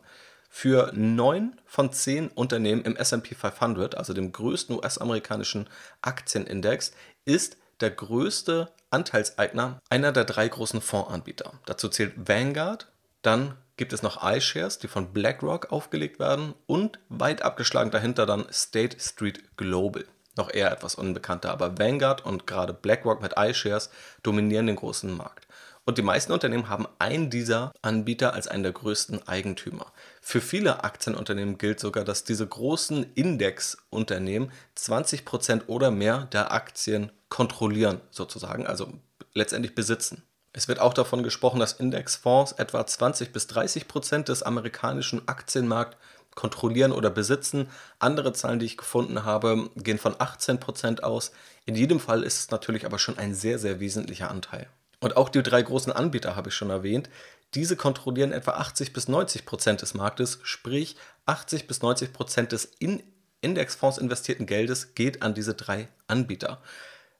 Für 0.48 0.92
neun 0.94 1.58
von 1.64 1.92
zehn 1.92 2.28
Unternehmen 2.28 2.84
im 2.84 2.96
SP 3.00 3.34
500, 3.34 3.96
also 3.96 4.12
dem 4.12 4.32
größten 4.32 4.76
US-amerikanischen 4.76 5.68
Aktienindex, 6.02 6.92
ist 7.24 7.56
der 7.80 7.90
größte 7.90 8.70
Anteilseigner 8.90 9.80
einer 9.88 10.12
der 10.12 10.24
drei 10.24 10.46
großen 10.48 10.82
Fondsanbieter. 10.82 11.54
Dazu 11.64 11.88
zählt 11.88 12.28
Vanguard, 12.28 12.88
dann 13.22 13.56
gibt 13.76 13.92
es 13.92 14.02
noch 14.02 14.22
iShares, 14.22 14.78
die 14.78 14.88
von 14.88 15.12
BlackRock 15.12 15.72
aufgelegt 15.72 16.18
werden 16.18 16.54
und 16.66 17.00
weit 17.08 17.42
abgeschlagen 17.42 17.90
dahinter 17.90 18.26
dann 18.26 18.46
State 18.52 19.00
Street 19.00 19.56
Global 19.56 20.04
noch 20.36 20.52
eher 20.52 20.72
etwas 20.72 20.94
unbekannter, 20.94 21.50
aber 21.50 21.78
Vanguard 21.78 22.24
und 22.24 22.46
gerade 22.46 22.72
BlackRock 22.72 23.20
mit 23.22 23.34
iShares 23.36 23.90
dominieren 24.22 24.66
den 24.66 24.76
großen 24.76 25.14
Markt. 25.14 25.46
Und 25.84 25.98
die 25.98 26.02
meisten 26.02 26.32
Unternehmen 26.32 26.68
haben 26.68 26.86
einen 27.00 27.28
dieser 27.28 27.72
Anbieter 27.82 28.34
als 28.34 28.46
einen 28.46 28.62
der 28.62 28.72
größten 28.72 29.26
Eigentümer. 29.26 29.92
Für 30.20 30.40
viele 30.40 30.84
Aktienunternehmen 30.84 31.58
gilt 31.58 31.80
sogar, 31.80 32.04
dass 32.04 32.22
diese 32.22 32.46
großen 32.46 33.04
Indexunternehmen 33.14 34.52
20% 34.76 35.66
oder 35.66 35.90
mehr 35.90 36.28
der 36.32 36.52
Aktien 36.52 37.10
kontrollieren, 37.28 38.00
sozusagen, 38.10 38.66
also 38.66 38.92
letztendlich 39.34 39.74
besitzen. 39.74 40.22
Es 40.52 40.68
wird 40.68 40.78
auch 40.78 40.94
davon 40.94 41.22
gesprochen, 41.22 41.60
dass 41.60 41.72
Indexfonds 41.72 42.52
etwa 42.52 42.86
20 42.86 43.32
bis 43.32 43.46
30 43.48 43.88
Prozent 43.88 44.28
des 44.28 44.42
amerikanischen 44.42 45.26
Aktienmarkts 45.26 45.96
kontrollieren 46.34 46.92
oder 46.92 47.10
besitzen. 47.10 47.68
Andere 47.98 48.32
Zahlen, 48.32 48.58
die 48.58 48.66
ich 48.66 48.76
gefunden 48.76 49.24
habe, 49.24 49.70
gehen 49.76 49.98
von 49.98 50.14
18 50.18 50.60
Prozent 50.60 51.04
aus. 51.04 51.32
In 51.64 51.74
jedem 51.74 52.00
Fall 52.00 52.22
ist 52.22 52.38
es 52.38 52.50
natürlich 52.50 52.86
aber 52.86 52.98
schon 52.98 53.18
ein 53.18 53.34
sehr, 53.34 53.58
sehr 53.58 53.80
wesentlicher 53.80 54.30
Anteil. 54.30 54.68
Und 55.00 55.16
auch 55.16 55.28
die 55.28 55.42
drei 55.42 55.62
großen 55.62 55.92
Anbieter 55.92 56.36
habe 56.36 56.48
ich 56.48 56.54
schon 56.54 56.70
erwähnt. 56.70 57.10
Diese 57.54 57.76
kontrollieren 57.76 58.32
etwa 58.32 58.52
80 58.52 58.92
bis 58.92 59.08
90 59.08 59.44
Prozent 59.44 59.82
des 59.82 59.94
Marktes, 59.94 60.38
sprich 60.42 60.96
80 61.26 61.66
bis 61.66 61.82
90 61.82 62.12
Prozent 62.12 62.52
des 62.52 62.64
in 62.64 63.02
Indexfonds 63.42 63.98
investierten 63.98 64.46
Geldes 64.46 64.94
geht 64.94 65.20
an 65.20 65.34
diese 65.34 65.54
drei 65.54 65.88
Anbieter. 66.06 66.62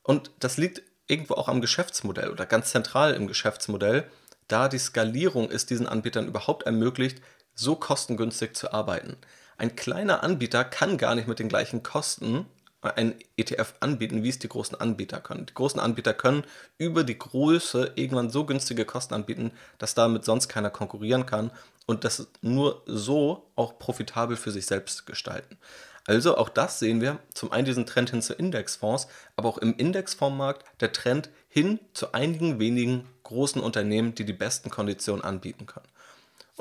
Und 0.02 0.30
das 0.38 0.56
liegt 0.56 0.82
irgendwo 1.08 1.34
auch 1.34 1.48
am 1.48 1.60
Geschäftsmodell 1.60 2.30
oder 2.30 2.46
ganz 2.46 2.70
zentral 2.70 3.14
im 3.14 3.26
Geschäftsmodell, 3.26 4.08
da 4.48 4.68
die 4.68 4.78
Skalierung 4.78 5.50
es 5.50 5.66
diesen 5.66 5.86
Anbietern 5.86 6.28
überhaupt 6.28 6.64
ermöglicht, 6.64 7.20
so 7.54 7.76
kostengünstig 7.76 8.54
zu 8.54 8.72
arbeiten. 8.72 9.16
Ein 9.58 9.76
kleiner 9.76 10.22
Anbieter 10.22 10.64
kann 10.64 10.98
gar 10.98 11.14
nicht 11.14 11.28
mit 11.28 11.38
den 11.38 11.48
gleichen 11.48 11.82
Kosten 11.82 12.46
ein 12.82 13.14
ETF 13.36 13.74
anbieten, 13.80 14.24
wie 14.24 14.28
es 14.28 14.40
die 14.40 14.48
großen 14.48 14.80
Anbieter 14.80 15.20
können. 15.20 15.46
Die 15.46 15.54
großen 15.54 15.78
Anbieter 15.78 16.14
können 16.14 16.44
über 16.78 17.04
die 17.04 17.18
Größe 17.18 17.92
irgendwann 17.94 18.30
so 18.30 18.44
günstige 18.44 18.84
Kosten 18.84 19.14
anbieten, 19.14 19.52
dass 19.78 19.94
damit 19.94 20.24
sonst 20.24 20.48
keiner 20.48 20.70
konkurrieren 20.70 21.26
kann 21.26 21.52
und 21.86 22.04
das 22.04 22.26
nur 22.40 22.82
so 22.86 23.46
auch 23.54 23.78
profitabel 23.78 24.36
für 24.36 24.50
sich 24.50 24.66
selbst 24.66 25.06
gestalten. 25.06 25.58
Also 26.06 26.36
auch 26.36 26.48
das 26.48 26.80
sehen 26.80 27.00
wir, 27.00 27.20
zum 27.32 27.52
einen 27.52 27.64
diesen 27.64 27.86
Trend 27.86 28.10
hin 28.10 28.22
zu 28.22 28.34
Indexfonds, 28.34 29.06
aber 29.36 29.48
auch 29.48 29.58
im 29.58 29.76
Indexfondsmarkt 29.76 30.64
der 30.80 30.92
Trend 30.92 31.30
hin 31.48 31.78
zu 31.94 32.12
einigen 32.12 32.58
wenigen 32.58 33.06
großen 33.22 33.62
Unternehmen, 33.62 34.14
die 34.16 34.24
die 34.24 34.32
besten 34.32 34.68
Konditionen 34.70 35.22
anbieten 35.22 35.66
können. 35.66 35.86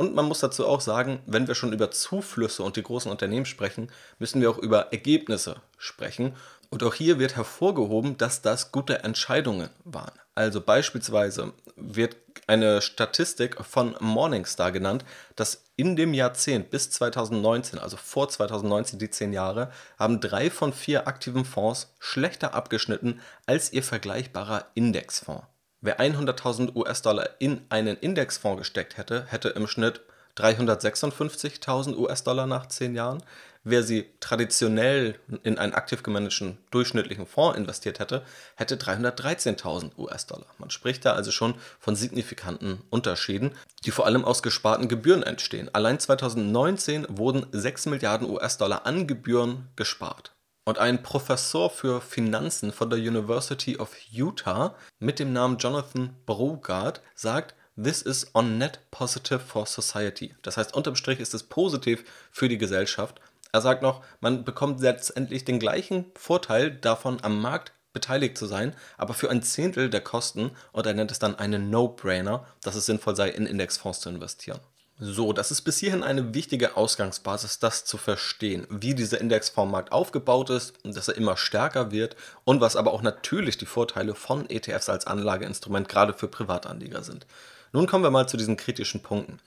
Und 0.01 0.15
man 0.15 0.25
muss 0.25 0.39
dazu 0.39 0.65
auch 0.65 0.81
sagen, 0.81 1.19
wenn 1.27 1.47
wir 1.47 1.53
schon 1.53 1.73
über 1.73 1.91
Zuflüsse 1.91 2.63
und 2.63 2.75
die 2.75 2.81
großen 2.81 3.11
Unternehmen 3.11 3.45
sprechen, 3.45 3.91
müssen 4.17 4.41
wir 4.41 4.49
auch 4.49 4.57
über 4.57 4.91
Ergebnisse 4.91 5.57
sprechen. 5.77 6.35
Und 6.71 6.81
auch 6.81 6.95
hier 6.95 7.19
wird 7.19 7.35
hervorgehoben, 7.35 8.17
dass 8.17 8.41
das 8.41 8.71
gute 8.71 9.03
Entscheidungen 9.03 9.69
waren. 9.83 10.17
Also 10.33 10.59
beispielsweise 10.59 11.53
wird 11.75 12.15
eine 12.47 12.81
Statistik 12.81 13.63
von 13.63 13.95
Morningstar 13.99 14.71
genannt, 14.71 15.05
dass 15.35 15.65
in 15.75 15.95
dem 15.95 16.15
Jahrzehnt 16.15 16.71
bis 16.71 16.89
2019, 16.89 17.77
also 17.77 17.95
vor 17.95 18.27
2019 18.27 18.97
die 18.97 19.11
zehn 19.11 19.33
Jahre, 19.33 19.71
haben 19.99 20.19
drei 20.19 20.49
von 20.49 20.73
vier 20.73 21.07
aktiven 21.07 21.45
Fonds 21.45 21.93
schlechter 21.99 22.55
abgeschnitten 22.55 23.19
als 23.45 23.71
ihr 23.71 23.83
vergleichbarer 23.83 24.65
Indexfonds. 24.73 25.45
Wer 25.83 25.99
100.000 25.99 26.75
US-Dollar 26.75 27.27
in 27.39 27.65
einen 27.69 27.97
Indexfonds 27.97 28.59
gesteckt 28.59 28.97
hätte, 28.97 29.25
hätte 29.25 29.49
im 29.49 29.65
Schnitt 29.65 30.01
356.000 30.37 31.97
US-Dollar 31.97 32.45
nach 32.45 32.67
10 32.67 32.93
Jahren. 32.93 33.23
Wer 33.63 33.81
sie 33.81 34.05
traditionell 34.19 35.19
in 35.41 35.57
einen 35.57 35.73
aktiv 35.73 36.03
gemanagten 36.03 36.59
durchschnittlichen 36.69 37.25
Fonds 37.25 37.57
investiert 37.57 37.99
hätte, 37.99 38.23
hätte 38.55 38.75
313.000 38.75 39.97
US-Dollar. 39.97 40.45
Man 40.59 40.69
spricht 40.69 41.03
da 41.03 41.13
also 41.13 41.31
schon 41.31 41.55
von 41.79 41.95
signifikanten 41.95 42.83
Unterschieden, 42.91 43.51
die 43.83 43.91
vor 43.91 44.05
allem 44.05 44.23
aus 44.23 44.43
gesparten 44.43 44.87
Gebühren 44.87 45.23
entstehen. 45.23 45.73
Allein 45.73 45.99
2019 45.99 47.07
wurden 47.09 47.47
6 47.51 47.87
Milliarden 47.87 48.29
US-Dollar 48.29 48.85
an 48.85 49.07
Gebühren 49.07 49.69
gespart. 49.75 50.31
Und 50.63 50.77
ein 50.77 51.01
Professor 51.01 51.71
für 51.71 52.01
Finanzen 52.01 52.71
von 52.71 52.89
der 52.89 52.99
University 52.99 53.77
of 53.77 53.95
Utah 54.11 54.75
mit 54.99 55.17
dem 55.17 55.33
Namen 55.33 55.57
Jonathan 55.57 56.15
Brogard 56.25 57.01
sagt, 57.15 57.55
This 57.81 58.01
is 58.03 58.27
on 58.35 58.57
net 58.57 58.79
positive 58.91 59.39
for 59.39 59.65
society. 59.65 60.35
Das 60.43 60.57
heißt, 60.57 60.75
unterm 60.75 60.95
Strich 60.95 61.19
ist 61.19 61.33
es 61.33 61.43
positiv 61.43 62.03
für 62.31 62.47
die 62.47 62.59
Gesellschaft. 62.59 63.19
Er 63.51 63.61
sagt 63.61 63.81
noch, 63.81 64.03
man 64.19 64.43
bekommt 64.43 64.81
letztendlich 64.81 65.45
den 65.45 65.57
gleichen 65.57 66.05
Vorteil 66.15 66.71
davon, 66.71 67.23
am 67.23 67.41
Markt 67.41 67.73
beteiligt 67.93 68.37
zu 68.37 68.45
sein, 68.45 68.75
aber 68.97 69.13
für 69.13 69.29
ein 69.29 69.41
Zehntel 69.41 69.89
der 69.89 70.01
Kosten 70.01 70.51
und 70.71 70.85
er 70.85 70.93
nennt 70.93 71.11
es 71.11 71.19
dann 71.19 71.35
einen 71.35 71.69
No-Brainer, 71.69 72.45
dass 72.61 72.75
es 72.75 72.85
sinnvoll 72.85 73.15
sei, 73.15 73.29
in 73.29 73.45
Indexfonds 73.45 73.99
zu 73.99 74.09
investieren. 74.09 74.59
So, 75.03 75.33
das 75.33 75.49
ist 75.49 75.63
bis 75.63 75.79
hierhin 75.79 76.03
eine 76.03 76.35
wichtige 76.35 76.77
Ausgangsbasis, 76.77 77.57
das 77.57 77.85
zu 77.85 77.97
verstehen, 77.97 78.67
wie 78.69 78.93
dieser 78.93 79.19
Indexfondsmarkt 79.19 79.91
aufgebaut 79.91 80.51
ist 80.51 80.75
und 80.85 80.95
dass 80.95 81.07
er 81.07 81.17
immer 81.17 81.37
stärker 81.37 81.89
wird 81.89 82.15
und 82.43 82.61
was 82.61 82.75
aber 82.75 82.93
auch 82.93 83.01
natürlich 83.01 83.57
die 83.57 83.65
Vorteile 83.65 84.13
von 84.13 84.47
ETFs 84.47 84.89
als 84.89 85.07
Anlageinstrument 85.07 85.89
gerade 85.89 86.13
für 86.13 86.27
Privatanleger 86.27 87.01
sind. 87.01 87.25
Nun 87.73 87.87
kommen 87.87 88.03
wir 88.03 88.11
mal 88.11 88.29
zu 88.29 88.37
diesen 88.37 88.57
kritischen 88.57 89.01
Punkten. 89.01 89.39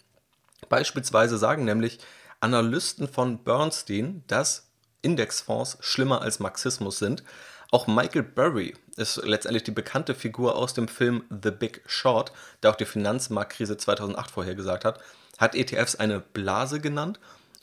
Beispielsweise 0.68 1.38
sagen 1.38 1.64
nämlich 1.64 2.00
Analysten 2.40 3.06
von 3.06 3.38
Bernstein, 3.44 4.24
dass 4.26 4.66
Indexfonds 5.02 5.78
schlimmer 5.78 6.20
als 6.20 6.40
Marxismus 6.40 6.98
sind. 6.98 7.22
Auch 7.70 7.86
Michael 7.86 8.24
Burry 8.24 8.74
ist 8.96 9.18
letztendlich 9.18 9.62
die 9.62 9.70
bekannte 9.70 10.16
Figur 10.16 10.56
aus 10.56 10.74
dem 10.74 10.88
Film 10.88 11.22
The 11.30 11.52
Big 11.52 11.82
Short, 11.86 12.32
der 12.64 12.72
auch 12.72 12.76
die 12.76 12.86
Finanzmarktkrise 12.86 13.76
2008 13.76 14.32
vorhergesagt 14.32 14.84
hat 14.84 14.98
hat 15.38 15.54
ETFs 15.54 15.96
eine 15.96 16.20
Blase 16.20 16.80
genannt 16.80 17.20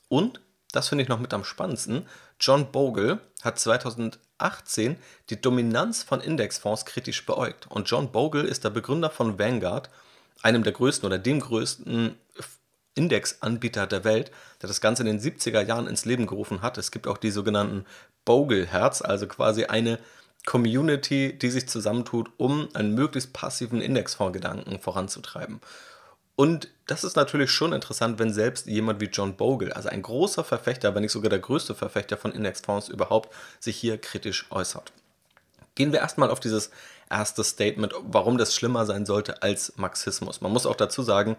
und, 0.08 0.42
das 0.72 0.90
finde 0.90 1.04
ich 1.04 1.10
noch 1.10 1.20
mit 1.20 1.34
am 1.34 1.44
spannendsten, 1.44 2.06
John 2.40 2.72
Bogle 2.72 3.20
hat 3.42 3.60
2018 3.60 4.98
die 5.30 5.40
Dominanz 5.40 6.04
von 6.04 6.22
Indexfonds 6.22 6.86
kritisch 6.86 7.25
beäugt. 7.25 7.68
Und 7.70 7.90
John 7.90 8.12
Bogle 8.12 8.44
ist 8.44 8.63
der 8.63 8.72
Begründer 8.72 9.10
von 9.10 9.38
Vanguard, 9.38 9.90
einem 10.42 10.63
der 10.63 10.74
größten 10.74 11.06
oder 11.06 11.20
dem 11.20 11.40
größten 11.40 12.18
Indexanbieter 12.96 13.88
der 13.88 14.04
Welt, 14.04 14.32
der 14.62 14.68
das 14.68 14.82
Ganze 14.82 15.04
in 15.04 15.08
den 15.08 15.20
70er 15.20 15.62
Jahren 15.62 15.88
ins 15.88 16.06
Leben 16.06 16.28
gerufen 16.28 16.62
hat. 16.62 16.78
Es 16.78 16.92
gibt 16.92 17.08
auch 17.08 17.18
die 17.18 17.32
sogenannten 17.32 17.86
Bogle-Herz, 18.25 19.01
also 19.01 19.28
quasi 19.28 19.66
eine 19.66 20.00
Community, 20.46 21.38
die 21.38 21.51
sich 21.51 21.70
zusammentut, 21.70 22.32
um 22.38 22.70
einen 22.74 22.96
möglichst 22.96 23.34
passiven 23.34 23.82
Indexfondsgedanken 23.82 24.80
voranzutreiben. 24.80 25.62
Und 26.41 26.69
das 26.88 27.03
ist 27.03 27.15
natürlich 27.15 27.51
schon 27.51 27.71
interessant, 27.71 28.17
wenn 28.17 28.33
selbst 28.33 28.65
jemand 28.65 29.00
wie 29.00 29.12
John 29.13 29.38
Bogle, 29.38 29.75
also 29.75 29.89
ein 29.89 30.01
großer 30.01 30.43
Verfechter, 30.43 30.95
wenn 30.95 31.03
nicht 31.03 31.12
sogar 31.12 31.29
der 31.29 31.38
größte 31.38 31.75
Verfechter 31.75 32.17
von 32.17 32.31
Indexfonds 32.31 32.89
überhaupt, 32.89 33.31
sich 33.60 33.77
hier 33.77 34.00
kritisch 34.00 34.48
äußert. 34.50 34.91
Gehen 35.75 35.91
wir 35.91 36.00
erstmal 36.00 36.31
auf 36.31 36.39
dieses 36.39 36.71
erste 37.12 37.43
Statement, 37.43 37.93
warum 38.01 38.39
das 38.39 38.55
schlimmer 38.55 38.88
sein 38.88 39.05
sollte 39.05 39.43
als 39.43 39.74
Marxismus. 39.77 40.41
Man 40.41 40.51
muss 40.51 40.65
auch 40.65 40.75
dazu 40.75 41.03
sagen, 41.03 41.38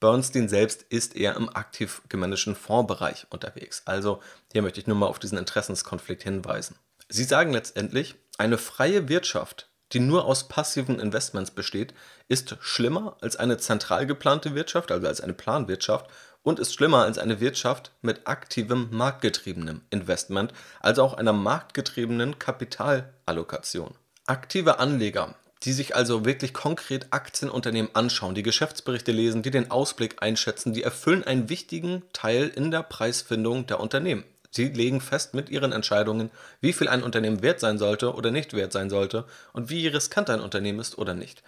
Bernstein 0.00 0.50
selbst 0.50 0.84
ist 0.90 1.16
eher 1.16 1.34
im 1.36 1.48
aktiv 1.48 2.02
gemanagten 2.10 2.54
Fondsbereich 2.54 3.28
unterwegs. 3.30 3.80
Also 3.86 4.20
hier 4.52 4.60
möchte 4.60 4.80
ich 4.80 4.86
nur 4.86 4.98
mal 4.98 5.06
auf 5.06 5.18
diesen 5.18 5.38
Interessenskonflikt 5.38 6.24
hinweisen. 6.24 6.76
Sie 7.08 7.24
sagen 7.24 7.54
letztendlich, 7.54 8.16
eine 8.36 8.58
freie 8.58 9.08
Wirtschaft 9.08 9.70
die 9.92 10.00
nur 10.00 10.24
aus 10.24 10.48
passiven 10.48 10.98
Investments 10.98 11.50
besteht, 11.50 11.94
ist 12.28 12.56
schlimmer 12.60 13.16
als 13.20 13.36
eine 13.36 13.58
zentral 13.58 14.06
geplante 14.06 14.54
Wirtschaft, 14.54 14.90
also 14.90 15.06
als 15.06 15.20
eine 15.20 15.34
Planwirtschaft, 15.34 16.06
und 16.42 16.58
ist 16.58 16.74
schlimmer 16.74 17.04
als 17.04 17.18
eine 17.18 17.40
Wirtschaft 17.40 17.92
mit 18.02 18.26
aktivem 18.26 18.88
marktgetriebenem 18.90 19.82
Investment, 19.90 20.52
also 20.80 21.02
auch 21.02 21.14
einer 21.14 21.32
marktgetriebenen 21.32 22.38
Kapitalallokation. 22.38 23.94
Aktive 24.26 24.78
Anleger, 24.78 25.34
die 25.62 25.72
sich 25.72 25.94
also 25.94 26.24
wirklich 26.24 26.52
konkret 26.52 27.08
Aktienunternehmen 27.10 27.94
anschauen, 27.94 28.34
die 28.34 28.42
Geschäftsberichte 28.42 29.12
lesen, 29.12 29.42
die 29.42 29.50
den 29.50 29.70
Ausblick 29.70 30.16
einschätzen, 30.20 30.72
die 30.72 30.82
erfüllen 30.82 31.24
einen 31.24 31.48
wichtigen 31.48 32.02
Teil 32.12 32.48
in 32.48 32.70
der 32.70 32.82
Preisfindung 32.82 33.66
der 33.66 33.78
Unternehmen. 33.78 34.24
Sie 34.52 34.68
legen 34.68 35.00
fest 35.00 35.34
mit 35.34 35.48
ihren 35.48 35.72
Entscheidungen, 35.72 36.30
wie 36.60 36.72
viel 36.72 36.86
ein 36.88 37.02
Unternehmen 37.02 37.42
wert 37.42 37.58
sein 37.58 37.78
sollte 37.78 38.14
oder 38.14 38.30
nicht 38.30 38.52
wert 38.52 38.72
sein 38.72 38.90
sollte 38.90 39.24
und 39.52 39.70
wie 39.70 39.86
riskant 39.88 40.30
ein 40.30 40.40
Unternehmen 40.40 40.78
ist 40.78 40.98
oder 40.98 41.14
nicht. 41.14 41.42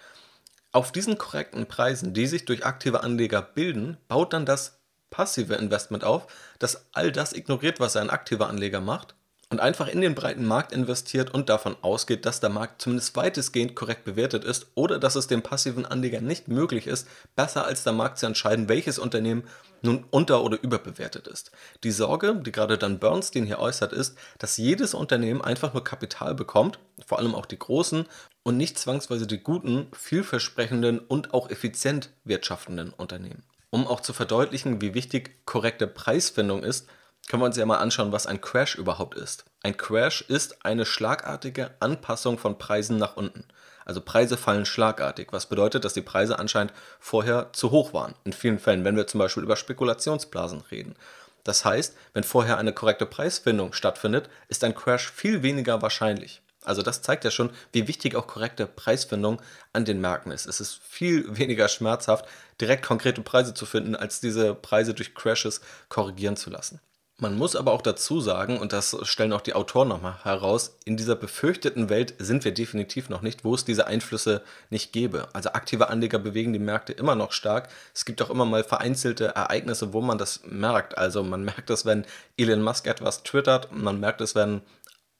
Auf 0.71 0.91
diesen 0.91 1.17
korrekten 1.17 1.67
Preisen, 1.67 2.13
die 2.13 2.27
sich 2.27 2.45
durch 2.45 2.65
aktive 2.65 3.03
Anleger 3.03 3.41
bilden, 3.41 3.97
baut 4.07 4.33
dann 4.33 4.45
das 4.45 4.79
passive 5.11 5.55
Investment 5.55 6.03
auf, 6.03 6.27
das 6.59 6.87
all 6.93 7.11
das 7.11 7.31
ignoriert, 7.31 7.79
was 7.79 7.95
ein 7.95 8.09
aktiver 8.09 8.49
Anleger 8.49 8.81
macht 8.81 9.15
und 9.55 9.61
einfach 9.61 9.87
in 9.87 10.01
den 10.01 10.15
breiten 10.15 10.45
Markt 10.45 10.73
investiert 10.73 11.33
und 11.33 11.47
davon 11.47 11.77
ausgeht, 11.81 12.25
dass 12.25 12.41
der 12.41 12.49
Markt 12.49 12.81
zumindest 12.81 13.15
weitestgehend 13.15 13.73
korrekt 13.73 14.03
bewertet 14.03 14.43
ist 14.43 14.67
oder 14.75 14.99
dass 14.99 15.15
es 15.15 15.27
dem 15.27 15.43
passiven 15.43 15.85
Anleger 15.85 16.19
nicht 16.19 16.49
möglich 16.49 16.87
ist, 16.87 17.07
besser 17.37 17.65
als 17.65 17.85
der 17.85 17.93
Markt 17.93 18.17
zu 18.17 18.25
entscheiden, 18.25 18.67
welches 18.67 18.99
Unternehmen 18.99 19.45
nun 19.81 20.03
unter- 20.11 20.43
oder 20.43 20.61
überbewertet 20.61 21.29
ist. 21.29 21.51
Die 21.85 21.91
Sorge, 21.91 22.35
die 22.35 22.51
gerade 22.51 22.77
dann 22.77 22.99
Bernstein 22.99 23.45
hier 23.45 23.59
äußert, 23.59 23.93
ist, 23.93 24.17
dass 24.39 24.57
jedes 24.57 24.93
Unternehmen 24.93 25.41
einfach 25.41 25.73
nur 25.73 25.85
Kapital 25.85 26.35
bekommt, 26.35 26.77
vor 27.07 27.19
allem 27.19 27.33
auch 27.33 27.45
die 27.45 27.59
großen 27.59 28.05
und 28.43 28.57
nicht 28.57 28.77
zwangsweise 28.77 29.25
die 29.25 29.39
guten, 29.39 29.87
vielversprechenden 29.97 30.99
und 30.99 31.33
auch 31.33 31.49
effizient 31.49 32.09
wirtschaftenden 32.25 32.89
Unternehmen. 32.89 33.43
Um 33.69 33.87
auch 33.87 34.01
zu 34.01 34.11
verdeutlichen, 34.11 34.81
wie 34.81 34.93
wichtig 34.93 35.45
korrekte 35.45 35.87
Preisfindung 35.87 36.61
ist, 36.61 36.89
können 37.27 37.41
wir 37.41 37.47
uns 37.47 37.57
ja 37.57 37.65
mal 37.65 37.77
anschauen, 37.77 38.11
was 38.11 38.27
ein 38.27 38.41
Crash 38.41 38.75
überhaupt 38.75 39.15
ist. 39.15 39.45
Ein 39.63 39.77
Crash 39.77 40.21
ist 40.21 40.63
eine 40.65 40.85
schlagartige 40.85 41.71
Anpassung 41.79 42.37
von 42.37 42.57
Preisen 42.57 42.97
nach 42.97 43.17
unten. 43.17 43.45
Also 43.83 44.01
Preise 44.01 44.37
fallen 44.37 44.65
schlagartig, 44.65 45.27
was 45.31 45.47
bedeutet, 45.47 45.85
dass 45.85 45.93
die 45.93 46.01
Preise 46.01 46.39
anscheinend 46.39 46.73
vorher 46.99 47.51
zu 47.53 47.71
hoch 47.71 47.93
waren. 47.93 48.15
In 48.23 48.33
vielen 48.33 48.59
Fällen, 48.59 48.83
wenn 48.83 48.95
wir 48.95 49.07
zum 49.07 49.19
Beispiel 49.19 49.43
über 49.43 49.55
Spekulationsblasen 49.55 50.61
reden. 50.71 50.95
Das 51.43 51.63
heißt, 51.63 51.95
wenn 52.13 52.23
vorher 52.23 52.57
eine 52.57 52.73
korrekte 52.73 53.05
Preisfindung 53.05 53.73
stattfindet, 53.73 54.29
ist 54.47 54.63
ein 54.63 54.73
Crash 54.73 55.11
viel 55.11 55.43
weniger 55.43 55.81
wahrscheinlich. 55.83 56.41
Also 56.63 56.81
das 56.81 57.03
zeigt 57.03 57.23
ja 57.23 57.31
schon, 57.31 57.51
wie 57.71 57.87
wichtig 57.87 58.15
auch 58.15 58.25
korrekte 58.25 58.65
Preisfindung 58.65 59.39
an 59.71 59.85
den 59.85 60.01
Märkten 60.01 60.31
ist. 60.31 60.47
Es 60.47 60.59
ist 60.59 60.79
viel 60.83 61.25
weniger 61.37 61.67
schmerzhaft, 61.67 62.25
direkt 62.59 62.83
konkrete 62.83 63.21
Preise 63.21 63.53
zu 63.53 63.67
finden, 63.67 63.95
als 63.95 64.19
diese 64.19 64.55
Preise 64.55 64.95
durch 64.95 65.13
Crashes 65.13 65.61
korrigieren 65.89 66.37
zu 66.37 66.49
lassen. 66.49 66.81
Man 67.17 67.37
muss 67.37 67.55
aber 67.55 67.71
auch 67.71 67.81
dazu 67.81 68.19
sagen, 68.19 68.57
und 68.59 68.73
das 68.73 68.97
stellen 69.03 69.31
auch 69.31 69.39
die 69.39 69.53
Autoren 69.53 69.87
nochmal 69.87 70.21
heraus, 70.25 70.77
in 70.83 70.97
dieser 70.97 71.15
befürchteten 71.15 71.89
Welt 71.89 72.13
sind 72.19 72.43
wir 72.43 72.53
definitiv 72.53 73.07
noch 73.07 73.21
nicht, 73.21 73.45
wo 73.45 73.55
es 73.55 73.63
diese 73.63 73.87
Einflüsse 73.87 74.43
nicht 74.69 74.91
gäbe. 74.91 75.29
Also 75.31 75.53
aktive 75.53 75.87
Anleger 75.87 76.19
bewegen 76.19 76.51
die 76.51 76.59
Märkte 76.59 76.91
immer 76.91 77.15
noch 77.15 77.31
stark. 77.31 77.69
Es 77.93 78.03
gibt 78.03 78.21
auch 78.21 78.29
immer 78.29 78.43
mal 78.43 78.65
vereinzelte 78.65 79.27
Ereignisse, 79.27 79.93
wo 79.93 80.01
man 80.01 80.17
das 80.17 80.41
merkt. 80.45 80.97
Also 80.97 81.23
man 81.23 81.45
merkt 81.45 81.69
es, 81.69 81.85
wenn 81.85 82.05
Elon 82.35 82.61
Musk 82.61 82.85
etwas 82.85 83.23
twittert, 83.23 83.71
man 83.71 83.97
merkt 83.97 84.19
es, 84.19 84.35
wenn 84.35 84.61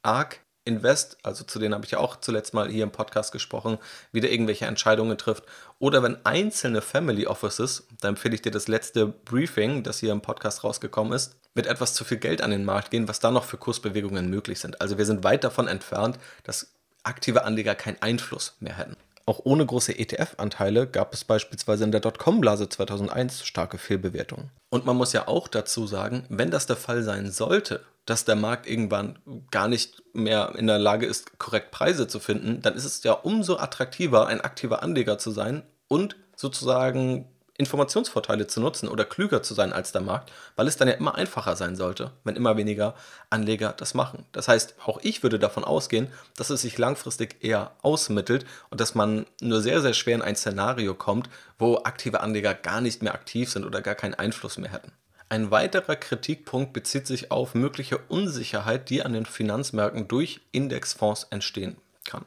ARK 0.03 0.44
Invest, 0.65 1.17
also 1.23 1.43
zu 1.43 1.59
denen 1.59 1.73
habe 1.73 1.85
ich 1.85 1.91
ja 1.91 1.99
auch 1.99 2.17
zuletzt 2.17 2.53
mal 2.53 2.69
hier 2.69 2.83
im 2.83 2.91
Podcast 2.91 3.31
gesprochen, 3.31 3.77
wieder 4.11 4.29
irgendwelche 4.29 4.65
Entscheidungen 4.65 5.17
trifft. 5.17 5.43
Oder 5.79 6.03
wenn 6.03 6.17
einzelne 6.25 6.81
Family 6.81 7.27
Offices, 7.27 7.87
da 8.01 8.09
empfehle 8.09 8.35
ich 8.35 8.41
dir 8.41 8.51
das 8.51 8.67
letzte 8.67 9.05
Briefing, 9.05 9.83
das 9.83 9.99
hier 9.99 10.11
im 10.11 10.21
Podcast 10.21 10.63
rausgekommen 10.63 11.13
ist, 11.13 11.35
mit 11.53 11.67
etwas 11.67 11.93
zu 11.93 12.03
viel 12.03 12.17
Geld 12.17 12.41
an 12.41 12.51
den 12.51 12.65
Markt 12.65 12.91
gehen, 12.91 13.07
was 13.07 13.19
da 13.19 13.31
noch 13.31 13.45
für 13.45 13.57
Kursbewegungen 13.57 14.29
möglich 14.29 14.59
sind. 14.59 14.81
Also 14.81 14.97
wir 14.97 15.05
sind 15.05 15.23
weit 15.23 15.43
davon 15.43 15.67
entfernt, 15.67 16.17
dass 16.43 16.73
aktive 17.03 17.45
Anleger 17.45 17.75
keinen 17.75 18.01
Einfluss 18.01 18.55
mehr 18.59 18.77
hätten. 18.77 18.97
Auch 19.27 19.41
ohne 19.43 19.65
große 19.65 19.97
ETF-Anteile 19.97 20.85
gab 20.85 21.13
es 21.13 21.23
beispielsweise 21.23 21.83
in 21.83 21.91
der 21.91 22.01
Dotcom-Blase 22.01 22.69
2001 22.69 23.45
starke 23.45 23.79
Fehlbewertungen. 23.79 24.51
Und 24.69 24.85
man 24.85 24.95
muss 24.95 25.13
ja 25.13 25.27
auch 25.27 25.47
dazu 25.47 25.87
sagen, 25.87 26.25
wenn 26.29 26.51
das 26.51 26.67
der 26.67 26.75
Fall 26.75 27.01
sein 27.01 27.31
sollte, 27.31 27.81
dass 28.05 28.25
der 28.25 28.35
Markt 28.35 28.67
irgendwann 28.67 29.19
gar 29.51 29.67
nicht 29.67 30.03
mehr 30.13 30.53
in 30.55 30.67
der 30.67 30.79
Lage 30.79 31.05
ist, 31.05 31.39
korrekt 31.39 31.71
Preise 31.71 32.07
zu 32.07 32.19
finden, 32.19 32.61
dann 32.61 32.75
ist 32.75 32.85
es 32.85 33.03
ja 33.03 33.13
umso 33.13 33.57
attraktiver, 33.57 34.27
ein 34.27 34.41
aktiver 34.41 34.83
Anleger 34.83 35.17
zu 35.17 35.31
sein 35.31 35.63
und 35.87 36.15
sozusagen 36.35 37.27
Informationsvorteile 37.57 38.47
zu 38.47 38.59
nutzen 38.59 38.89
oder 38.89 39.05
klüger 39.05 39.41
zu 39.41 39.53
sein 39.53 39.71
als 39.71 39.93
der 39.93 40.01
Markt, 40.01 40.31
weil 40.57 40.67
es 40.67 40.75
dann 40.75 40.89
ja 40.89 40.95
immer 40.95 41.15
einfacher 41.15 41.55
sein 41.55 41.77
sollte, 41.77 42.11
wenn 42.25 42.35
immer 42.35 42.57
weniger 42.57 42.95
Anleger 43.29 43.73
das 43.75 43.93
machen. 43.93 44.25
Das 44.33 44.49
heißt, 44.49 44.75
auch 44.85 44.99
ich 45.01 45.23
würde 45.23 45.39
davon 45.39 45.63
ausgehen, 45.63 46.07
dass 46.35 46.49
es 46.49 46.61
sich 46.61 46.77
langfristig 46.77 47.37
eher 47.43 47.71
ausmittelt 47.81 48.45
und 48.69 48.81
dass 48.81 48.93
man 48.93 49.25
nur 49.41 49.61
sehr, 49.61 49.81
sehr 49.81 49.93
schwer 49.93 50.15
in 50.15 50.21
ein 50.21 50.35
Szenario 50.35 50.95
kommt, 50.95 51.29
wo 51.57 51.77
aktive 51.77 52.19
Anleger 52.19 52.53
gar 52.53 52.81
nicht 52.81 53.01
mehr 53.01 53.13
aktiv 53.13 53.49
sind 53.49 53.65
oder 53.65 53.81
gar 53.81 53.95
keinen 53.95 54.15
Einfluss 54.15 54.57
mehr 54.57 54.73
hätten. 54.73 54.91
Ein 55.27 55.49
weiterer 55.49 55.95
Kritikpunkt 55.95 56.71
bezieht 56.73 57.07
sich 57.07 57.31
auf 57.31 57.55
mögliche 57.55 57.97
Unsicherheit, 57.97 58.89
die 58.89 59.03
an 59.03 59.13
den 59.13 59.25
Finanzmärkten 59.25 60.07
durch 60.07 60.41
Indexfonds 60.51 61.27
entstehen 61.31 61.77
kann. 62.03 62.25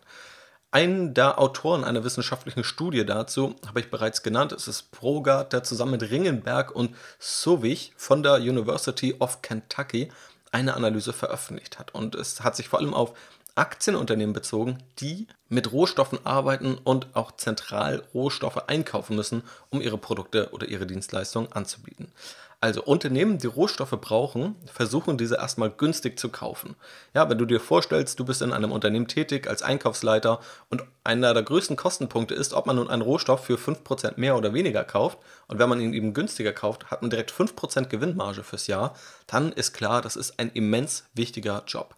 Einen 0.71 1.15
der 1.15 1.39
Autoren 1.39 1.85
einer 1.85 2.05
wissenschaftlichen 2.05 2.65
Studie 2.65 3.07
dazu 3.07 3.55
habe 3.67 3.81
ich 3.81 3.91
bereits 3.91 4.23
genannt. 4.23 4.53
Es 4.53 4.69
ist 4.69 4.91
Brogard, 4.91 5.53
der 5.53 5.63
zusammen 5.63 5.93
mit 5.93 6.11
Ringenberg 6.11 6.75
und 6.75 6.95
Sowich 7.19 7.93
von 7.97 8.23
der 8.23 8.35
University 8.35 9.15
of 9.19 9.41
Kentucky 9.41 10.11
eine 10.51 10.75
Analyse 10.75 11.13
veröffentlicht 11.13 11.79
hat. 11.79 11.95
Und 11.95 12.15
es 12.17 12.43
hat 12.43 12.57
sich 12.57 12.69
vor 12.69 12.81
allem 12.81 12.93
auf 12.93 13.15
Aktienunternehmen 13.55 14.35
bezogen, 14.35 14.79
die 14.99 15.27
mit 15.49 15.73
Rohstoffen 15.73 16.25
arbeiten 16.25 16.77
und 16.77 17.09
auch 17.15 17.33
zentral 17.33 18.05
Rohstoffe 18.15 18.69
einkaufen 18.69 19.17
müssen, 19.17 19.43
um 19.71 19.81
ihre 19.81 19.99
Produkte 19.99 20.51
oder 20.53 20.69
ihre 20.69 20.87
Dienstleistungen 20.87 21.51
anzubieten. 21.53 22.13
Also 22.61 22.83
Unternehmen, 22.83 23.39
die 23.39 23.47
Rohstoffe 23.47 23.97
brauchen, 24.01 24.57
versuchen 24.67 25.17
diese 25.17 25.37
erstmal 25.37 25.71
günstig 25.71 26.19
zu 26.19 26.29
kaufen. 26.29 26.75
Ja, 27.15 27.31
wenn 27.31 27.39
du 27.39 27.45
dir 27.45 27.61
vorstellst, 27.61 28.19
du 28.19 28.25
bist 28.25 28.43
in 28.43 28.53
einem 28.53 28.73
Unternehmen 28.73 29.07
tätig 29.07 29.49
als 29.49 29.63
Einkaufsleiter 29.63 30.41
und 30.69 30.83
einer 31.05 31.35
der 31.35 31.45
größten 31.45 31.77
Kostenpunkte 31.77 32.35
ist, 32.35 32.55
ob 32.55 32.67
man 32.67 32.75
nun 32.75 32.91
einen 32.91 33.03
Rohstoff 33.03 33.45
für 33.45 33.55
5% 33.55 34.15
mehr 34.17 34.37
oder 34.37 34.55
weniger 34.55 34.83
kauft 34.83 35.19
und 35.47 35.61
wenn 35.61 35.69
man 35.69 35.81
ihn 35.81 35.95
eben 35.95 36.15
günstiger 36.15 36.53
kauft, 36.53 36.91
hat 36.91 37.01
man 37.01 37.11
direkt 37.11 37.31
5% 37.31 37.87
Gewinnmarge 37.87 38.43
fürs 38.43 38.67
Jahr, 38.67 38.97
dann 39.29 39.53
ist 39.53 39.73
klar, 39.73 40.03
das 40.03 40.17
ist 40.17 40.41
ein 40.41 40.51
immens 40.51 41.05
wichtiger 41.15 41.63
Job. 41.65 41.95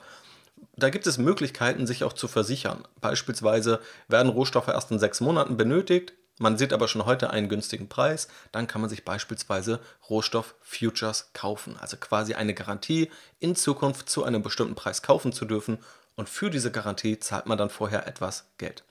Da 0.77 0.91
gibt 0.91 1.07
es 1.07 1.17
Möglichkeiten, 1.17 1.87
sich 1.87 2.05
auch 2.05 2.13
zu 2.13 2.29
versichern. 2.29 2.87
Beispielsweise 3.01 3.81
werden 4.09 4.31
Rohstoffe 4.31 4.69
erst 4.69 4.91
in 4.91 4.99
sechs 4.99 5.23
Monaten 5.23 5.57
benötigt, 5.57 6.13
man 6.41 6.57
sieht 6.57 6.73
aber 6.73 6.89
schon 6.89 7.05
heute 7.05 7.31
einen 7.31 7.51
günstigen 7.51 7.89
Preis, 7.89 8.27
dann 8.51 8.67
kann 8.67 8.81
man 8.81 8.89
sich 8.89 9.05
beispielsweise 9.05 9.79
Rohstoff-Futures 10.09 11.31
kaufen. 11.35 11.77
Also 11.79 11.99
quasi 11.99 12.33
eine 12.33 12.55
Garantie, 12.55 13.11
in 13.41 13.55
Zukunft 13.55 14.09
zu 14.09 14.25
einem 14.25 14.43
bestimmten 14.43 14.75
Preis 14.75 15.03
kaufen 15.03 15.35
zu 15.35 15.45
dürfen. 15.45 15.79
Und 16.17 16.31
für 16.31 16.49
diese 16.49 16.71
Garantie 16.71 17.19
zahlt 17.19 17.45
man 17.45 17.59
dann 17.59 17.69
vorher 17.69 18.07
etwas 18.07 18.47
Geld. 18.57 18.85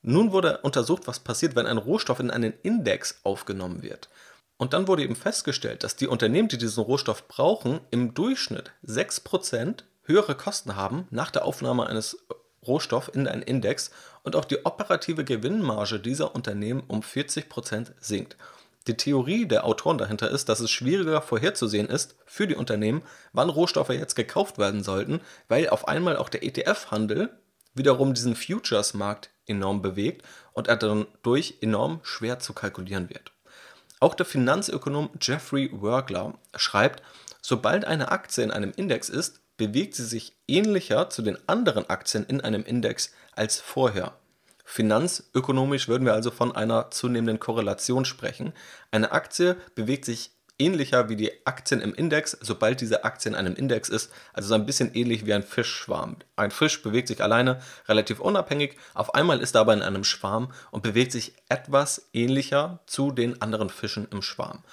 Nun 0.00 0.32
wurde 0.32 0.58
untersucht, 0.62 1.06
was 1.06 1.20
passiert, 1.20 1.56
wenn 1.56 1.66
ein 1.66 1.76
Rohstoff 1.76 2.20
in 2.20 2.30
einen 2.30 2.54
Index 2.62 3.20
aufgenommen 3.22 3.82
wird. 3.82 4.08
Und 4.56 4.72
dann 4.72 4.88
wurde 4.88 5.02
eben 5.02 5.16
festgestellt, 5.16 5.84
dass 5.84 5.96
die 5.96 6.06
Unternehmen, 6.06 6.48
die 6.48 6.58
diesen 6.58 6.82
Rohstoff 6.82 7.28
brauchen, 7.28 7.80
im 7.90 8.14
Durchschnitt 8.14 8.72
6% 8.86 9.84
höhere 10.04 10.34
Kosten 10.36 10.74
haben 10.74 11.06
nach 11.10 11.30
der 11.30 11.44
Aufnahme 11.44 11.86
eines 11.86 12.16
Rohstoff 12.66 13.10
in 13.14 13.26
einen 13.26 13.42
Index 13.42 13.90
und 14.22 14.36
auch 14.36 14.44
die 14.44 14.64
operative 14.64 15.24
Gewinnmarge 15.24 15.98
dieser 15.98 16.34
Unternehmen 16.34 16.82
um 16.86 17.00
40% 17.00 17.92
sinkt. 18.00 18.36
Die 18.86 18.96
Theorie 18.96 19.46
der 19.46 19.64
Autoren 19.64 19.98
dahinter 19.98 20.30
ist, 20.30 20.48
dass 20.48 20.60
es 20.60 20.70
schwieriger 20.70 21.22
vorherzusehen 21.22 21.88
ist 21.88 22.16
für 22.26 22.48
die 22.48 22.56
Unternehmen, 22.56 23.02
wann 23.32 23.48
Rohstoffe 23.48 23.90
jetzt 23.90 24.16
gekauft 24.16 24.58
werden 24.58 24.82
sollten, 24.82 25.20
weil 25.48 25.68
auf 25.68 25.86
einmal 25.86 26.16
auch 26.16 26.28
der 26.28 26.42
ETF-Handel 26.42 27.30
wiederum 27.74 28.12
diesen 28.14 28.34
Futures-Markt 28.34 29.30
enorm 29.46 29.82
bewegt 29.82 30.26
und 30.52 30.68
er 30.68 30.76
dadurch 30.76 31.58
enorm 31.60 32.00
schwer 32.02 32.40
zu 32.40 32.52
kalkulieren 32.52 33.08
wird. 33.08 33.32
Auch 34.00 34.14
der 34.14 34.26
Finanzökonom 34.26 35.10
Jeffrey 35.20 35.70
Wergler 35.72 36.34
schreibt, 36.56 37.02
sobald 37.40 37.84
eine 37.84 38.10
Aktie 38.10 38.42
in 38.42 38.50
einem 38.50 38.72
Index 38.74 39.08
ist, 39.08 39.41
bewegt 39.62 39.94
sie 39.94 40.04
sich 40.04 40.34
ähnlicher 40.48 41.08
zu 41.08 41.22
den 41.22 41.38
anderen 41.48 41.88
Aktien 41.88 42.26
in 42.26 42.40
einem 42.40 42.64
Index 42.64 43.12
als 43.30 43.60
vorher. 43.60 44.18
Finanzökonomisch 44.64 45.86
würden 45.86 46.04
wir 46.04 46.14
also 46.14 46.32
von 46.32 46.50
einer 46.50 46.90
zunehmenden 46.90 47.38
Korrelation 47.38 48.04
sprechen. 48.04 48.54
Eine 48.90 49.12
Aktie 49.12 49.56
bewegt 49.76 50.04
sich 50.04 50.32
ähnlicher 50.58 51.08
wie 51.08 51.14
die 51.14 51.46
Aktien 51.46 51.80
im 51.80 51.94
Index, 51.94 52.36
sobald 52.40 52.80
diese 52.80 53.04
Aktie 53.04 53.30
in 53.30 53.36
einem 53.36 53.54
Index 53.54 53.88
ist, 53.88 54.10
also 54.32 54.48
so 54.48 54.54
ein 54.56 54.66
bisschen 54.66 54.94
ähnlich 54.94 55.26
wie 55.26 55.32
ein 55.32 55.44
Fischschwarm. 55.44 56.16
Ein 56.34 56.50
Fisch 56.50 56.82
bewegt 56.82 57.06
sich 57.06 57.22
alleine 57.22 57.60
relativ 57.86 58.18
unabhängig, 58.18 58.76
auf 58.94 59.14
einmal 59.14 59.40
ist 59.40 59.54
er 59.54 59.60
aber 59.60 59.74
in 59.74 59.82
einem 59.82 60.02
Schwarm 60.02 60.52
und 60.72 60.82
bewegt 60.82 61.12
sich 61.12 61.34
etwas 61.48 62.08
ähnlicher 62.12 62.80
zu 62.86 63.12
den 63.12 63.40
anderen 63.40 63.70
Fischen 63.70 64.08
im 64.10 64.22
Schwarm. 64.22 64.64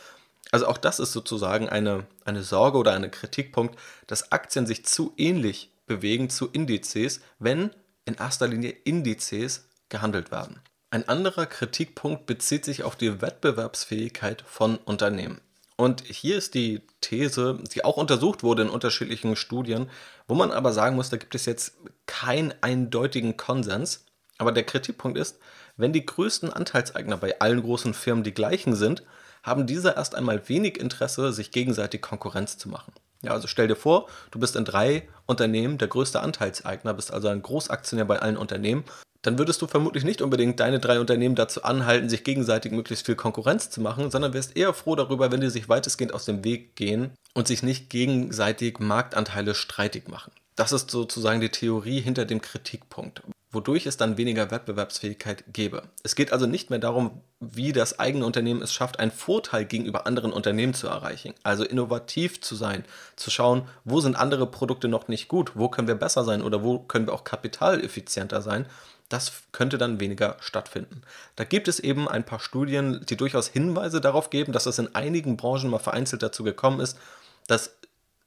Also 0.51 0.67
auch 0.67 0.77
das 0.77 0.99
ist 0.99 1.12
sozusagen 1.12 1.69
eine, 1.69 2.05
eine 2.25 2.43
Sorge 2.43 2.77
oder 2.77 2.93
ein 2.93 3.12
Kritikpunkt, 3.12 3.77
dass 4.07 4.31
Aktien 4.31 4.65
sich 4.65 4.85
zu 4.85 5.13
ähnlich 5.17 5.71
bewegen 5.85 6.29
zu 6.29 6.47
Indizes, 6.47 7.21
wenn 7.38 7.71
in 8.05 8.15
erster 8.15 8.47
Linie 8.47 8.71
Indizes 8.71 9.67
gehandelt 9.89 10.31
werden. 10.31 10.59
Ein 10.91 11.07
anderer 11.07 11.45
Kritikpunkt 11.45 12.25
bezieht 12.25 12.65
sich 12.65 12.83
auf 12.83 12.95
die 12.95 13.21
Wettbewerbsfähigkeit 13.21 14.43
von 14.47 14.77
Unternehmen. 14.77 15.39
Und 15.75 16.01
hier 16.01 16.38
ist 16.38 16.55
die 16.55 16.81
These, 16.99 17.59
die 17.73 17.85
auch 17.85 17.95
untersucht 17.95 18.43
wurde 18.43 18.63
in 18.63 18.69
unterschiedlichen 18.69 19.35
Studien, 19.35 19.89
wo 20.27 20.35
man 20.35 20.51
aber 20.51 20.73
sagen 20.73 20.95
muss, 20.95 21.09
da 21.09 21.17
gibt 21.17 21.35
es 21.35 21.45
jetzt 21.45 21.77
keinen 22.05 22.53
eindeutigen 22.62 23.38
Konsens. 23.38 24.03
Aber 24.39 24.51
der 24.51 24.63
Kritikpunkt 24.63 25.17
ist, 25.17 25.38
wenn 25.77 25.93
die 25.93 26.05
größten 26.05 26.51
Anteilseigner 26.51 27.17
bei 27.17 27.39
allen 27.39 27.62
großen 27.62 27.93
Firmen 27.93 28.23
die 28.23 28.33
gleichen 28.33 28.75
sind, 28.75 29.03
haben 29.43 29.67
diese 29.67 29.91
erst 29.91 30.15
einmal 30.15 30.47
wenig 30.47 30.80
Interesse, 30.80 31.34
sich 31.34 31.52
gegenseitig 31.52 32.02
Konkurrenz 32.02 32.58
zu 32.58 32.69
machen. 32.69 32.93
Ja, 33.21 33.32
also 33.32 33.47
stell 33.47 33.67
dir 33.67 33.75
vor, 33.75 34.08
du 34.32 34.39
bist 34.39 34.56
in 34.56 34.65
drei 34.65 35.08
Unternehmen 35.25 35.78
der 35.78 35.89
größte 35.89 36.21
Anteilseigner, 36.21 36.93
bist 36.93 37.12
also 37.12 37.28
ein 37.28 37.41
Großaktionär 37.41 38.06
bei 38.06 38.19
allen 38.19 38.38
Unternehmen. 38.38 38.86
Dann 39.21 39.38
würdest 39.38 39.62
du 39.62 39.67
vermutlich 39.67 40.06
nicht 40.06 40.21
unbedingt 40.21 40.62
deine 40.62 40.80
drei 40.80 40.99
Unternehmen 40.99 41.36
dazu 41.36 41.63
anhalten, 41.63 42.08
sich 42.08 42.23
gegenseitig 42.23 42.71
möglichst 42.71 43.06
viel 43.06 43.15
Konkurrenz 43.15 43.69
zu 43.69 43.82
machen, 43.82 44.10
sondern 44.12 44.34
wärst 44.34 44.56
eher 44.56 44.73
froh 44.73 44.95
darüber, 44.95 45.32
wenn 45.32 45.41
die 45.41 45.49
sich 45.49 45.67
weitestgehend 45.67 46.13
aus 46.13 46.23
dem 46.23 46.45
Weg 46.45 46.78
gehen 46.78 47.12
und 47.34 47.47
sich 47.47 47.62
nicht 47.62 47.89
gegenseitig 47.89 48.80
Marktanteile 48.80 49.56
streitig 49.56 50.08
machen. 50.08 50.32
Das 50.56 50.71
ist 50.71 50.89
sozusagen 50.89 51.41
die 51.41 51.49
Theorie 51.49 51.99
hinter 51.99 52.23
dem 52.23 52.41
Kritikpunkt. 52.41 53.21
Wodurch 53.51 53.85
es 53.85 53.97
dann 53.97 54.17
weniger 54.17 54.51
Wettbewerbsfähigkeit 54.51 55.43
gäbe. 55.51 55.83
Es 56.03 56.15
geht 56.15 56.31
also 56.31 56.45
nicht 56.45 56.69
mehr 56.69 56.79
darum, 56.79 57.21
wie 57.39 57.71
das 57.71 57.99
eigene 57.99 58.25
Unternehmen 58.25 58.62
es 58.62 58.73
schafft, 58.73 58.99
einen 58.99 59.12
Vorteil 59.12 59.65
gegenüber 59.65 60.05
anderen 60.05 60.31
Unternehmen 60.31 60.73
zu 60.73 60.88
erreichen. 60.88 61.33
Also 61.41 61.63
innovativ 61.63 62.41
zu 62.41 62.55
sein, 62.55 62.85
zu 63.15 63.31
schauen, 63.31 63.67
wo 63.85 64.01
sind 64.01 64.15
andere 64.15 64.45
Produkte 64.45 64.88
noch 64.88 65.07
nicht 65.07 65.27
gut, 65.27 65.53
wo 65.55 65.69
können 65.69 65.88
wir 65.88 65.95
besser 65.95 66.23
sein 66.23 66.41
oder 66.43 66.63
wo 66.63 66.79
können 66.79 67.07
wir 67.07 67.13
auch 67.13 67.23
kapitaleffizienter 67.23 68.41
sein. 68.41 68.65
Das 69.07 69.31
könnte 69.51 69.79
dann 69.79 69.99
weniger 69.99 70.38
stattfinden. 70.39 71.01
Da 71.35 71.43
gibt 71.43 71.67
es 71.67 71.79
eben 71.79 72.07
ein 72.07 72.25
paar 72.25 72.39
Studien, 72.39 73.03
die 73.09 73.17
durchaus 73.17 73.47
Hinweise 73.47 74.01
darauf 74.01 74.29
geben, 74.29 74.53
dass 74.53 74.67
es 74.67 74.77
in 74.77 74.93
einigen 74.93 75.35
Branchen 75.35 75.71
mal 75.71 75.79
vereinzelt 75.79 76.21
dazu 76.21 76.43
gekommen 76.43 76.79
ist, 76.79 76.99
dass 77.47 77.75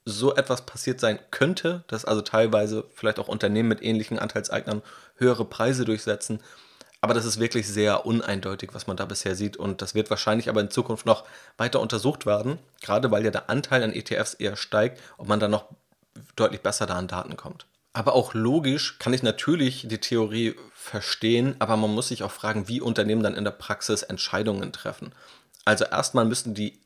so 0.05 0.35
etwas 0.35 0.67
passiert 0.67 1.01
sein 1.01 1.19
könnte, 1.31 1.85
dass 1.87 2.05
also 2.05 2.23
teilweise 2.23 2.85
vielleicht 2.95 3.19
auch 3.19 3.29
Unternehmen 3.29 3.69
mit 3.69 3.83
ähnlichen 3.83 4.19
Anteilseignern 4.19 4.83
höhere 5.17 5.45
Preise 5.45 5.85
durchsetzen. 5.85 6.41
Aber 7.01 7.15
das 7.15 7.25
ist 7.25 7.41
wirklich 7.41 7.67
sehr 7.67 8.07
uneindeutig, 8.07 8.71
was 8.73 8.87
man 8.87 8.97
da 8.97 9.05
bisher 9.05 9.35
sieht. 9.35 9.57
Und 9.57 9.83
das 9.83 9.95
wird 9.95 10.11
wahrscheinlich 10.11 10.49
aber 10.49 10.61
in 10.61 10.71
Zukunft 10.71 11.05
noch 11.05 11.25
weiter 11.57 11.81
untersucht 11.81 12.27
werden, 12.27 12.59
gerade 12.81 13.11
weil 13.11 13.25
ja 13.25 13.31
der 13.31 13.51
Anteil 13.51 13.83
an 13.83 13.93
ETFs 13.93 14.35
eher 14.35 14.57
steigt, 14.57 15.01
ob 15.19 15.29
man 15.29 15.41
dann 15.41 15.51
noch 15.51 15.67
deutlich 16.37 16.61
besser 16.61 16.87
da 16.87 16.95
an 16.95 17.09
Daten 17.09 17.37
kommt. 17.37 17.67
Aber 17.93 18.15
auch 18.15 18.35
logisch 18.35 18.99
kann 18.99 19.12
ich 19.12 19.23
natürlich 19.23 19.87
die 19.87 19.99
Theorie 19.99 20.55
verstehen, 20.75 21.57
aber 21.59 21.77
man 21.77 21.93
muss 21.93 22.09
sich 22.09 22.23
auch 22.23 22.31
fragen, 22.31 22.69
wie 22.69 22.81
Unternehmen 22.81 23.23
dann 23.23 23.35
in 23.35 23.45
der 23.45 23.51
Praxis 23.51 24.03
Entscheidungen 24.03 24.73
treffen. 24.73 25.12
Also 25.65 25.85
erstmal 25.85 26.25
müssten 26.25 26.55
die 26.55 26.79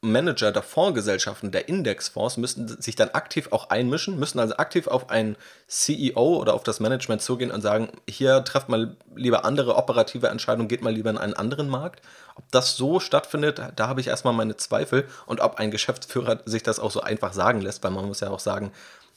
Manager 0.00 0.52
der 0.52 0.62
Fondsgesellschaften, 0.62 1.50
der 1.50 1.68
Indexfonds, 1.68 2.36
müssen 2.36 2.68
sich 2.80 2.94
dann 2.94 3.10
aktiv 3.10 3.48
auch 3.50 3.70
einmischen, 3.70 4.18
müssen 4.18 4.38
also 4.38 4.56
aktiv 4.56 4.86
auf 4.86 5.10
einen 5.10 5.36
CEO 5.66 6.36
oder 6.36 6.54
auf 6.54 6.62
das 6.62 6.78
Management 6.78 7.20
zugehen 7.20 7.50
und 7.50 7.62
sagen, 7.62 7.88
hier 8.08 8.44
trefft 8.44 8.68
mal 8.68 8.96
lieber 9.16 9.44
andere 9.44 9.74
operative 9.74 10.28
Entscheidungen, 10.28 10.68
geht 10.68 10.82
mal 10.82 10.92
lieber 10.92 11.10
in 11.10 11.18
einen 11.18 11.34
anderen 11.34 11.68
Markt. 11.68 12.00
Ob 12.36 12.44
das 12.52 12.76
so 12.76 13.00
stattfindet, 13.00 13.60
da 13.74 13.88
habe 13.88 14.00
ich 14.00 14.06
erstmal 14.06 14.34
meine 14.34 14.56
Zweifel 14.56 15.08
und 15.26 15.40
ob 15.40 15.56
ein 15.56 15.72
Geschäftsführer 15.72 16.42
sich 16.44 16.62
das 16.62 16.78
auch 16.78 16.92
so 16.92 17.00
einfach 17.00 17.32
sagen 17.32 17.60
lässt, 17.60 17.82
weil 17.82 17.90
man 17.90 18.06
muss 18.06 18.20
ja 18.20 18.30
auch 18.30 18.38
sagen, 18.38 18.70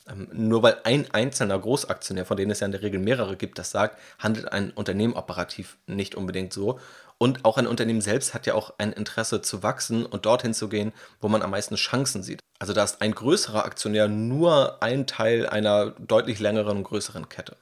ähm, 0.10 0.28
nur 0.32 0.64
weil 0.64 0.78
ein 0.84 1.06
einzelner 1.12 1.60
Großaktionär, 1.60 2.26
von 2.26 2.38
denen 2.38 2.52
es 2.52 2.60
ja 2.60 2.66
in 2.66 2.72
der 2.72 2.82
Regel 2.82 3.00
mehrere 3.00 3.38
gibt, 3.38 3.60
das 3.60 3.72
sagt, 3.72 4.00
handelt 4.18 4.52
ein 4.52 4.72
Unternehmen 4.72 5.14
operativ 5.14 5.78
nicht 5.86 6.16
unbedingt 6.16 6.54
so. 6.54 6.80
Und 7.22 7.46
auch 7.46 7.60
ein 7.60 7.68
Unternehmen 7.68 8.02
selbst 8.02 8.34
hat 8.34 8.48
ja 8.48 8.56
auch 8.56 8.74
ein 8.80 8.94
Interesse 8.94 9.44
zu 9.44 9.62
wachsen 9.62 10.08
und 10.08 10.26
dorthin 10.26 10.56
zu 10.56 10.70
gehen, 10.70 10.92
wo 11.20 11.28
man 11.28 11.44
am 11.44 11.52
meisten 11.52 11.76
Chancen 11.76 12.24
sieht. 12.24 12.40
Also 12.58 12.74
da 12.74 12.84
ist 12.84 13.00
ein 13.00 13.14
größerer 13.14 13.64
Aktionär 13.64 14.08
nur 14.08 14.82
ein 14.82 15.06
Teil 15.06 15.48
einer 15.48 15.92
deutlich 15.92 16.40
längeren 16.40 16.78
und 16.78 16.84
größeren 16.84 17.30
Kette. 17.30 17.58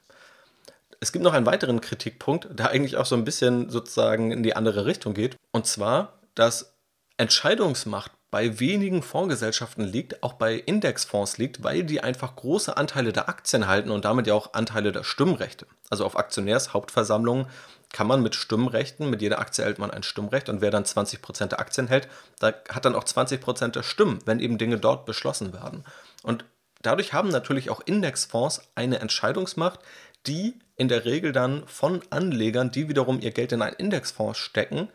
Es 0.98 1.12
gibt 1.12 1.22
noch 1.22 1.34
einen 1.34 1.44
weiteren 1.44 1.82
Kritikpunkt, 1.82 2.48
der 2.58 2.70
eigentlich 2.70 2.96
auch 2.96 3.04
so 3.04 3.14
ein 3.14 3.26
bisschen 3.26 3.68
sozusagen 3.68 4.32
in 4.32 4.42
die 4.42 4.56
andere 4.56 4.86
Richtung 4.86 5.12
geht. 5.12 5.36
Und 5.52 5.66
zwar, 5.66 6.14
dass 6.34 6.78
Entscheidungsmacht 7.18 8.12
bei 8.30 8.60
wenigen 8.60 9.02
Fondsgesellschaften 9.02 9.84
liegt, 9.84 10.22
auch 10.22 10.34
bei 10.34 10.54
Indexfonds 10.54 11.38
liegt, 11.38 11.64
weil 11.64 11.82
die 11.82 12.00
einfach 12.00 12.36
große 12.36 12.76
Anteile 12.76 13.12
der 13.12 13.28
Aktien 13.28 13.66
halten 13.66 13.90
und 13.90 14.04
damit 14.04 14.26
ja 14.26 14.34
auch 14.34 14.54
Anteile 14.54 14.92
der 14.92 15.02
Stimmrechte. 15.02 15.66
Also 15.88 16.04
auf 16.04 16.16
Aktionärshauptversammlungen 16.16 17.46
kann 17.92 18.06
man 18.06 18.22
mit 18.22 18.36
Stimmrechten, 18.36 19.10
mit 19.10 19.20
jeder 19.20 19.40
Aktie 19.40 19.64
hält 19.64 19.80
man 19.80 19.90
ein 19.90 20.04
Stimmrecht 20.04 20.48
und 20.48 20.60
wer 20.60 20.70
dann 20.70 20.84
20% 20.84 21.46
der 21.46 21.58
Aktien 21.58 21.88
hält, 21.88 22.08
da 22.38 22.52
hat 22.68 22.84
dann 22.84 22.94
auch 22.94 23.04
20% 23.04 23.68
der 23.68 23.82
Stimmen, 23.82 24.20
wenn 24.26 24.38
eben 24.38 24.58
Dinge 24.58 24.78
dort 24.78 25.06
beschlossen 25.06 25.52
werden. 25.52 25.84
Und 26.22 26.44
dadurch 26.82 27.12
haben 27.12 27.30
natürlich 27.30 27.68
auch 27.68 27.80
Indexfonds 27.84 28.62
eine 28.76 29.00
Entscheidungsmacht, 29.00 29.80
die 30.28 30.60
in 30.76 30.88
der 30.88 31.04
Regel 31.04 31.32
dann 31.32 31.66
von 31.66 32.00
Anlegern, 32.10 32.70
die 32.70 32.88
wiederum 32.88 33.20
ihr 33.20 33.32
Geld 33.32 33.50
in 33.50 33.62
einen 33.62 33.76
Indexfonds 33.76 34.38
stecken, 34.38 34.88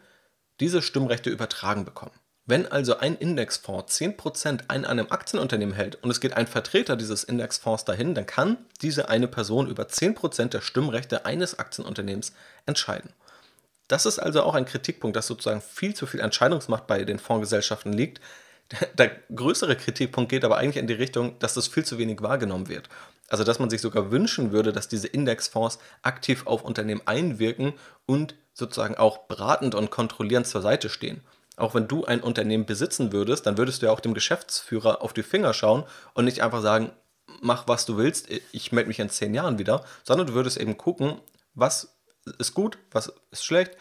diese 0.61 0.81
Stimmrechte 0.81 1.29
übertragen 1.29 1.83
bekommen. 1.83 2.13
Wenn 2.47 2.71
also 2.71 2.97
ein 2.99 3.15
Indexfonds 3.15 3.99
10% 3.99 4.65
an 4.67 4.85
einem 4.85 5.07
Aktienunternehmen 5.09 5.73
hält 5.73 5.95
und 6.03 6.11
es 6.11 6.21
geht 6.21 6.33
ein 6.33 6.45
Vertreter 6.45 6.95
dieses 6.95 7.23
Indexfonds 7.23 7.85
dahin, 7.85 8.13
dann 8.13 8.27
kann 8.27 8.57
diese 8.83 9.09
eine 9.09 9.27
Person 9.27 9.67
über 9.67 9.83
10% 9.83 10.49
der 10.49 10.61
Stimmrechte 10.61 11.25
eines 11.25 11.57
Aktienunternehmens 11.57 12.33
entscheiden. 12.67 13.09
Das 13.87 14.05
ist 14.05 14.19
also 14.19 14.43
auch 14.43 14.53
ein 14.53 14.65
Kritikpunkt, 14.65 15.17
dass 15.17 15.25
sozusagen 15.25 15.61
viel 15.61 15.95
zu 15.95 16.05
viel 16.05 16.19
Entscheidungsmacht 16.19 16.85
bei 16.85 17.03
den 17.03 17.17
Fondsgesellschaften 17.17 17.93
liegt. 17.93 18.21
Der 18.97 19.11
größere 19.33 19.75
Kritikpunkt 19.75 20.29
geht 20.29 20.45
aber 20.45 20.57
eigentlich 20.57 20.77
in 20.77 20.87
die 20.87 20.93
Richtung, 20.93 21.39
dass 21.39 21.55
das 21.55 21.67
viel 21.67 21.85
zu 21.85 21.97
wenig 21.97 22.21
wahrgenommen 22.21 22.67
wird. 22.67 22.89
Also 23.27 23.43
dass 23.43 23.57
man 23.57 23.71
sich 23.71 23.81
sogar 23.81 24.11
wünschen 24.11 24.51
würde, 24.51 24.71
dass 24.71 24.87
diese 24.87 25.07
Indexfonds 25.07 25.79
aktiv 26.03 26.45
auf 26.45 26.63
Unternehmen 26.63 27.01
einwirken 27.05 27.73
und 28.05 28.35
sozusagen 28.53 28.95
auch 28.95 29.25
beratend 29.27 29.73
und 29.73 29.89
kontrollierend 29.89 30.45
zur 30.45 30.61
Seite 30.61 30.89
stehen 30.89 31.21
auch 31.57 31.75
wenn 31.75 31.87
du 31.87 32.05
ein 32.05 32.21
Unternehmen 32.21 32.65
besitzen 32.65 33.11
würdest, 33.11 33.45
dann 33.45 33.57
würdest 33.57 33.81
du 33.81 33.87
ja 33.87 33.91
auch 33.91 33.99
dem 33.99 34.13
Geschäftsführer 34.13 35.01
auf 35.01 35.13
die 35.13 35.23
Finger 35.23 35.53
schauen 35.53 35.83
und 36.13 36.25
nicht 36.25 36.41
einfach 36.41 36.61
sagen, 36.61 36.91
mach 37.41 37.67
was 37.67 37.85
du 37.85 37.97
willst, 37.97 38.27
ich 38.51 38.71
melde 38.71 38.87
mich 38.87 38.99
in 38.99 39.09
zehn 39.09 39.33
Jahren 39.33 39.59
wieder, 39.59 39.83
sondern 40.03 40.27
du 40.27 40.33
würdest 40.33 40.57
eben 40.57 40.77
gucken, 40.77 41.19
was 41.53 41.95
ist 42.37 42.53
gut, 42.53 42.77
was 42.91 43.13
ist 43.31 43.45
schlecht. 43.45 43.71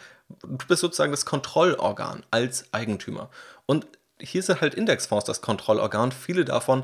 Du 0.41 0.65
bist 0.67 0.81
sozusagen 0.81 1.11
das 1.11 1.25
Kontrollorgan 1.25 2.23
als 2.31 2.73
Eigentümer. 2.73 3.29
Und 3.65 3.87
hier 4.19 4.43
sind 4.43 4.61
halt 4.61 4.75
Indexfonds 4.75 5.25
das 5.25 5.41
Kontrollorgan. 5.41 6.11
Viele 6.11 6.45
davon 6.45 6.83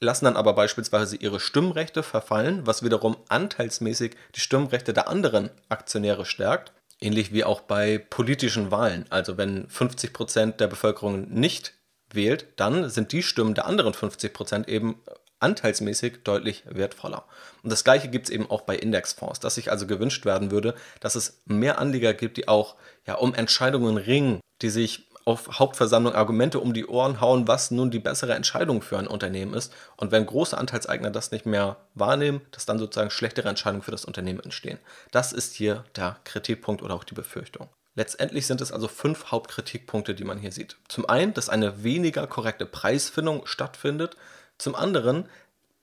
lassen 0.00 0.24
dann 0.24 0.36
aber 0.36 0.54
beispielsweise 0.54 1.16
ihre 1.16 1.40
Stimmrechte 1.40 2.02
verfallen, 2.02 2.66
was 2.66 2.82
wiederum 2.82 3.16
anteilsmäßig 3.28 4.16
die 4.34 4.40
Stimmrechte 4.40 4.92
der 4.92 5.08
anderen 5.08 5.50
Aktionäre 5.68 6.24
stärkt. 6.24 6.72
Ähnlich 7.00 7.32
wie 7.32 7.44
auch 7.44 7.62
bei 7.62 7.98
politischen 7.98 8.70
Wahlen. 8.70 9.06
Also 9.10 9.38
wenn 9.38 9.68
50 9.68 10.12
Prozent 10.12 10.60
der 10.60 10.66
Bevölkerung 10.66 11.28
nicht 11.30 11.74
wählt, 12.12 12.46
dann 12.56 12.90
sind 12.90 13.12
die 13.12 13.22
Stimmen 13.22 13.54
der 13.54 13.66
anderen 13.66 13.94
50 13.94 14.32
Prozent 14.32 14.68
eben 14.68 15.00
anteilsmäßig 15.40 16.22
deutlich 16.22 16.64
wertvoller. 16.68 17.24
Und 17.62 17.72
das 17.72 17.84
gleiche 17.84 18.08
gibt 18.08 18.26
es 18.26 18.30
eben 18.30 18.48
auch 18.50 18.62
bei 18.62 18.76
Indexfonds, 18.76 19.40
dass 19.40 19.54
sich 19.54 19.70
also 19.70 19.86
gewünscht 19.86 20.24
werden 20.26 20.50
würde, 20.50 20.74
dass 21.00 21.14
es 21.14 21.40
mehr 21.46 21.78
Anleger 21.78 22.14
gibt, 22.14 22.36
die 22.36 22.46
auch 22.46 22.76
ja, 23.06 23.14
um 23.14 23.34
Entscheidungen 23.34 23.96
ringen, 23.96 24.40
die 24.62 24.70
sich 24.70 25.08
auf 25.30 25.58
Hauptversammlung 25.58 26.14
Argumente 26.14 26.60
um 26.60 26.74
die 26.74 26.86
Ohren 26.86 27.20
hauen, 27.20 27.46
was 27.46 27.70
nun 27.70 27.90
die 27.90 28.00
bessere 28.00 28.34
Entscheidung 28.34 28.82
für 28.82 28.98
ein 28.98 29.06
Unternehmen 29.06 29.54
ist. 29.54 29.72
Und 29.96 30.10
wenn 30.10 30.26
große 30.26 30.58
Anteilseigner 30.58 31.10
das 31.10 31.30
nicht 31.30 31.46
mehr 31.46 31.76
wahrnehmen, 31.94 32.40
dass 32.50 32.66
dann 32.66 32.78
sozusagen 32.78 33.10
schlechtere 33.10 33.48
Entscheidungen 33.48 33.82
für 33.82 33.92
das 33.92 34.04
Unternehmen 34.04 34.40
entstehen. 34.40 34.78
Das 35.12 35.32
ist 35.32 35.54
hier 35.54 35.84
der 35.96 36.18
Kritikpunkt 36.24 36.82
oder 36.82 36.94
auch 36.94 37.04
die 37.04 37.14
Befürchtung. 37.14 37.68
Letztendlich 37.94 38.46
sind 38.46 38.60
es 38.60 38.72
also 38.72 38.88
fünf 38.88 39.30
Hauptkritikpunkte, 39.30 40.14
die 40.14 40.24
man 40.24 40.38
hier 40.38 40.52
sieht. 40.52 40.76
Zum 40.88 41.08
einen, 41.08 41.34
dass 41.34 41.48
eine 41.48 41.82
weniger 41.82 42.26
korrekte 42.26 42.66
Preisfindung 42.66 43.46
stattfindet. 43.46 44.16
Zum 44.58 44.74
anderen, 44.74 45.28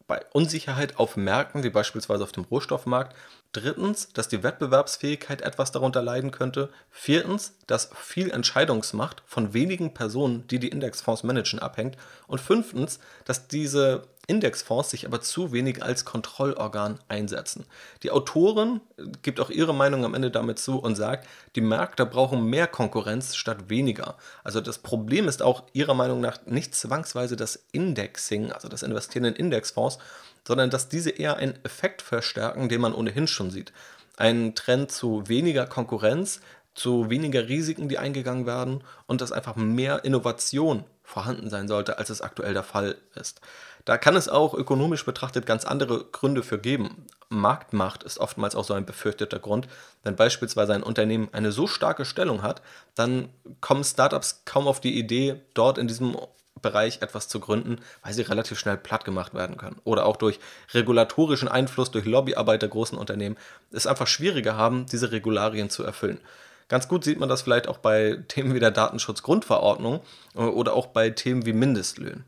bei 0.08 0.26
Unsicherheit 0.32 0.98
auf 0.98 1.18
Märkten, 1.18 1.64
wie 1.64 1.70
beispielsweise 1.70 2.24
auf 2.24 2.32
dem 2.32 2.46
Rohstoffmarkt, 2.46 3.16
Drittens, 3.54 4.10
dass 4.14 4.28
die 4.28 4.44
Wettbewerbsfähigkeit 4.44 5.42
etwas 5.42 5.72
darunter 5.72 6.02
leiden 6.02 6.32
könnte. 6.32 6.70
Viertens, 6.92 7.56
dass 7.66 7.90
viel 7.96 8.30
Entscheidungsmacht 8.30 9.24
von 9.26 9.54
wenigen 9.54 9.94
Personen, 9.94 10.46
die 10.48 10.60
die 10.60 10.68
Indexfonds 10.68 11.24
managen, 11.24 11.60
abhängt. 11.60 11.98
Und 12.28 12.42
fünftens, 12.42 13.00
dass 13.26 13.48
diese 13.48 14.04
Indexfonds 14.28 14.90
sich 14.90 15.06
aber 15.06 15.22
zu 15.22 15.54
wenig 15.54 15.82
als 15.82 16.04
Kontrollorgan 16.04 17.00
einsetzen. 17.08 17.66
Die 18.04 18.12
Autorin 18.12 18.82
gibt 19.22 19.40
auch 19.40 19.50
ihre 19.50 19.74
Meinung 19.74 20.04
am 20.04 20.14
Ende 20.14 20.30
damit 20.30 20.60
zu 20.60 20.80
und 20.80 20.96
sagt, 20.96 21.28
die 21.56 21.62
Märkte 21.62 22.06
brauchen 22.06 22.46
mehr 22.46 22.68
Konkurrenz 22.68 23.36
statt 23.36 23.70
weniger. 23.70 24.18
Also 24.44 24.60
das 24.60 24.80
Problem 24.80 25.30
ist 25.30 25.42
auch 25.42 25.64
ihrer 25.72 25.94
Meinung 25.94 26.20
nach 26.20 26.46
nicht 26.46 26.76
zwangsweise 26.76 27.38
das 27.38 27.66
Indexing, 27.72 28.52
also 28.52 28.68
das 28.68 28.84
Investieren 28.84 29.26
in 29.26 29.36
Indexfonds, 29.36 29.98
sondern 30.46 30.70
dass 30.70 30.90
diese 30.90 31.10
eher 31.10 31.38
einen 31.38 31.58
Effekt 31.64 32.02
verstärken, 32.02 32.68
den 32.68 32.82
man 32.82 32.94
ohnehin 32.94 33.28
schon 33.28 33.50
sieht. 33.50 33.72
Ein 34.18 34.56
Trend 34.56 34.92
zu 34.92 35.30
weniger 35.30 35.66
Konkurrenz, 35.68 36.42
zu 36.74 37.10
weniger 37.10 37.48
Risiken, 37.48 37.90
die 37.90 37.98
eingegangen 37.98 38.46
werden 38.46 38.84
und 39.08 39.22
dass 39.22 39.32
einfach 39.32 39.56
mehr 39.56 40.06
Innovation 40.06 40.84
vorhanden 41.04 41.50
sein 41.50 41.68
sollte, 41.68 41.98
als 41.98 42.10
es 42.10 42.22
aktuell 42.22 42.54
der 42.54 42.64
Fall 42.64 42.98
ist. 43.16 43.42
Da 43.88 43.98
kann 43.98 44.18
es 44.18 44.28
auch 44.28 44.54
ökonomisch 44.54 45.06
betrachtet 45.06 45.46
ganz 45.46 45.64
andere 45.64 46.04
Gründe 46.12 46.44
für 46.44 46.60
geben. 46.60 47.06
Marktmacht 47.30 48.04
ist 48.04 48.18
oftmals 48.18 48.54
auch 48.54 48.66
so 48.66 48.74
ein 48.74 48.86
befürchteter 48.86 49.40
Grund. 49.40 49.70
Wenn 50.04 50.18
beispielsweise 50.18 50.74
ein 50.74 50.84
Unternehmen 50.84 51.30
eine 51.32 51.54
so 51.54 51.68
starke 51.68 52.04
Stellung 52.04 52.42
hat, 52.42 52.62
dann 52.96 53.30
kommen 53.62 53.86
Startups 53.86 54.42
kaum 54.44 54.68
auf 54.68 54.82
die 54.82 55.00
Idee, 55.00 55.40
dort 55.54 55.78
in 55.78 55.88
diesem 55.88 56.18
Bereich 56.62 57.02
etwas 57.02 57.30
zu 57.30 57.40
gründen, 57.40 57.78
weil 58.04 58.12
sie 58.12 58.24
relativ 58.24 58.60
schnell 58.60 58.76
platt 58.76 59.06
gemacht 59.06 59.34
werden 59.34 59.56
können. 59.56 59.80
Oder 59.86 60.06
auch 60.06 60.18
durch 60.18 60.42
regulatorischen 60.74 61.48
Einfluss, 61.48 61.90
durch 61.90 62.04
Lobbyarbeit 62.04 62.64
der 62.64 62.70
großen 62.70 62.98
Unternehmen, 62.98 63.38
es 63.72 63.88
einfach 63.88 64.08
schwieriger 64.08 64.58
haben, 64.58 64.86
diese 64.86 65.14
Regularien 65.14 65.70
zu 65.70 65.86
erfüllen. 65.86 66.20
Ganz 66.68 66.90
gut 66.90 67.06
sieht 67.06 67.20
man 67.20 67.30
das 67.30 67.44
vielleicht 67.44 67.70
auch 67.70 67.78
bei 67.78 68.22
Themen 68.28 68.54
wie 68.54 68.60
der 68.60 68.72
Datenschutzgrundverordnung 68.72 70.02
äh, 70.36 70.40
oder 70.40 70.74
auch 70.74 70.88
bei 70.88 71.10
Themen 71.10 71.46
wie 71.46 71.54
Mindestlöhnen. 71.54 72.26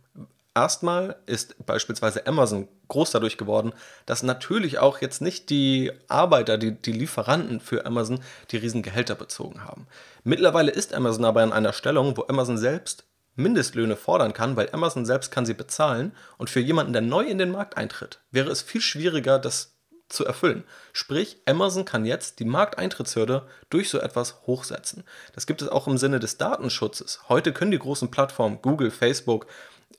Erstmal 0.56 1.16
ist 1.26 1.64
beispielsweise 1.66 2.26
Amazon 2.26 2.68
groß 2.88 3.12
dadurch 3.12 3.38
geworden, 3.38 3.72
dass 4.06 4.24
natürlich 4.24 4.80
auch 4.80 5.00
jetzt 5.00 5.22
nicht 5.22 5.50
die 5.50 5.92
Arbeiter, 6.08 6.58
die, 6.58 6.72
die 6.72 6.92
Lieferanten 6.92 7.60
für 7.62 7.86
Amazon 7.86 8.20
die 8.52 8.58
riesen 8.58 8.82
Gehälter 8.82 9.16
bezogen 9.16 9.64
haben. 9.64 9.88
Mittlerweile 10.24 10.72
ist 10.72 10.94
Amazon 10.94 11.26
aber 11.26 11.44
in 11.44 11.54
einer 11.54 11.74
Stellung, 11.74 12.18
wo 12.18 12.26
Amazon 12.28 12.58
selbst 12.58 13.06
Mindestlöhne 13.36 13.96
fordern 13.96 14.34
kann, 14.34 14.56
weil 14.56 14.70
Amazon 14.72 15.06
selbst 15.06 15.32
kann 15.32 15.46
sie 15.46 15.54
bezahlen 15.54 16.14
und 16.38 16.50
für 16.50 16.60
jemanden, 16.60 16.94
der 16.94 17.02
neu 17.02 17.24
in 17.24 17.38
den 17.38 17.52
Markt 17.52 17.78
eintritt, 17.78 18.20
wäre 18.32 18.50
es 18.50 18.62
viel 18.62 18.82
schwieriger, 18.82 19.40
das 19.40 19.76
zu 20.10 20.26
erfüllen. 20.26 20.64
Sprich, 20.92 21.38
Amazon 21.46 21.86
kann 21.86 22.04
jetzt 22.04 22.40
die 22.40 22.46
Markteintrittshürde 22.46 23.48
durch 23.70 23.90
so 23.90 24.00
etwas 24.00 24.42
hochsetzen. 24.48 25.04
Das 25.34 25.46
gibt 25.46 25.62
es 25.62 25.70
auch 25.70 25.88
im 25.88 25.98
Sinne 25.98 26.20
des 26.20 26.38
Datenschutzes. 26.38 27.22
Heute 27.30 27.54
können 27.54 27.72
die 27.72 27.80
großen 27.80 28.10
Plattformen 28.12 28.62
Google, 28.62 28.92
Facebook 28.92 29.46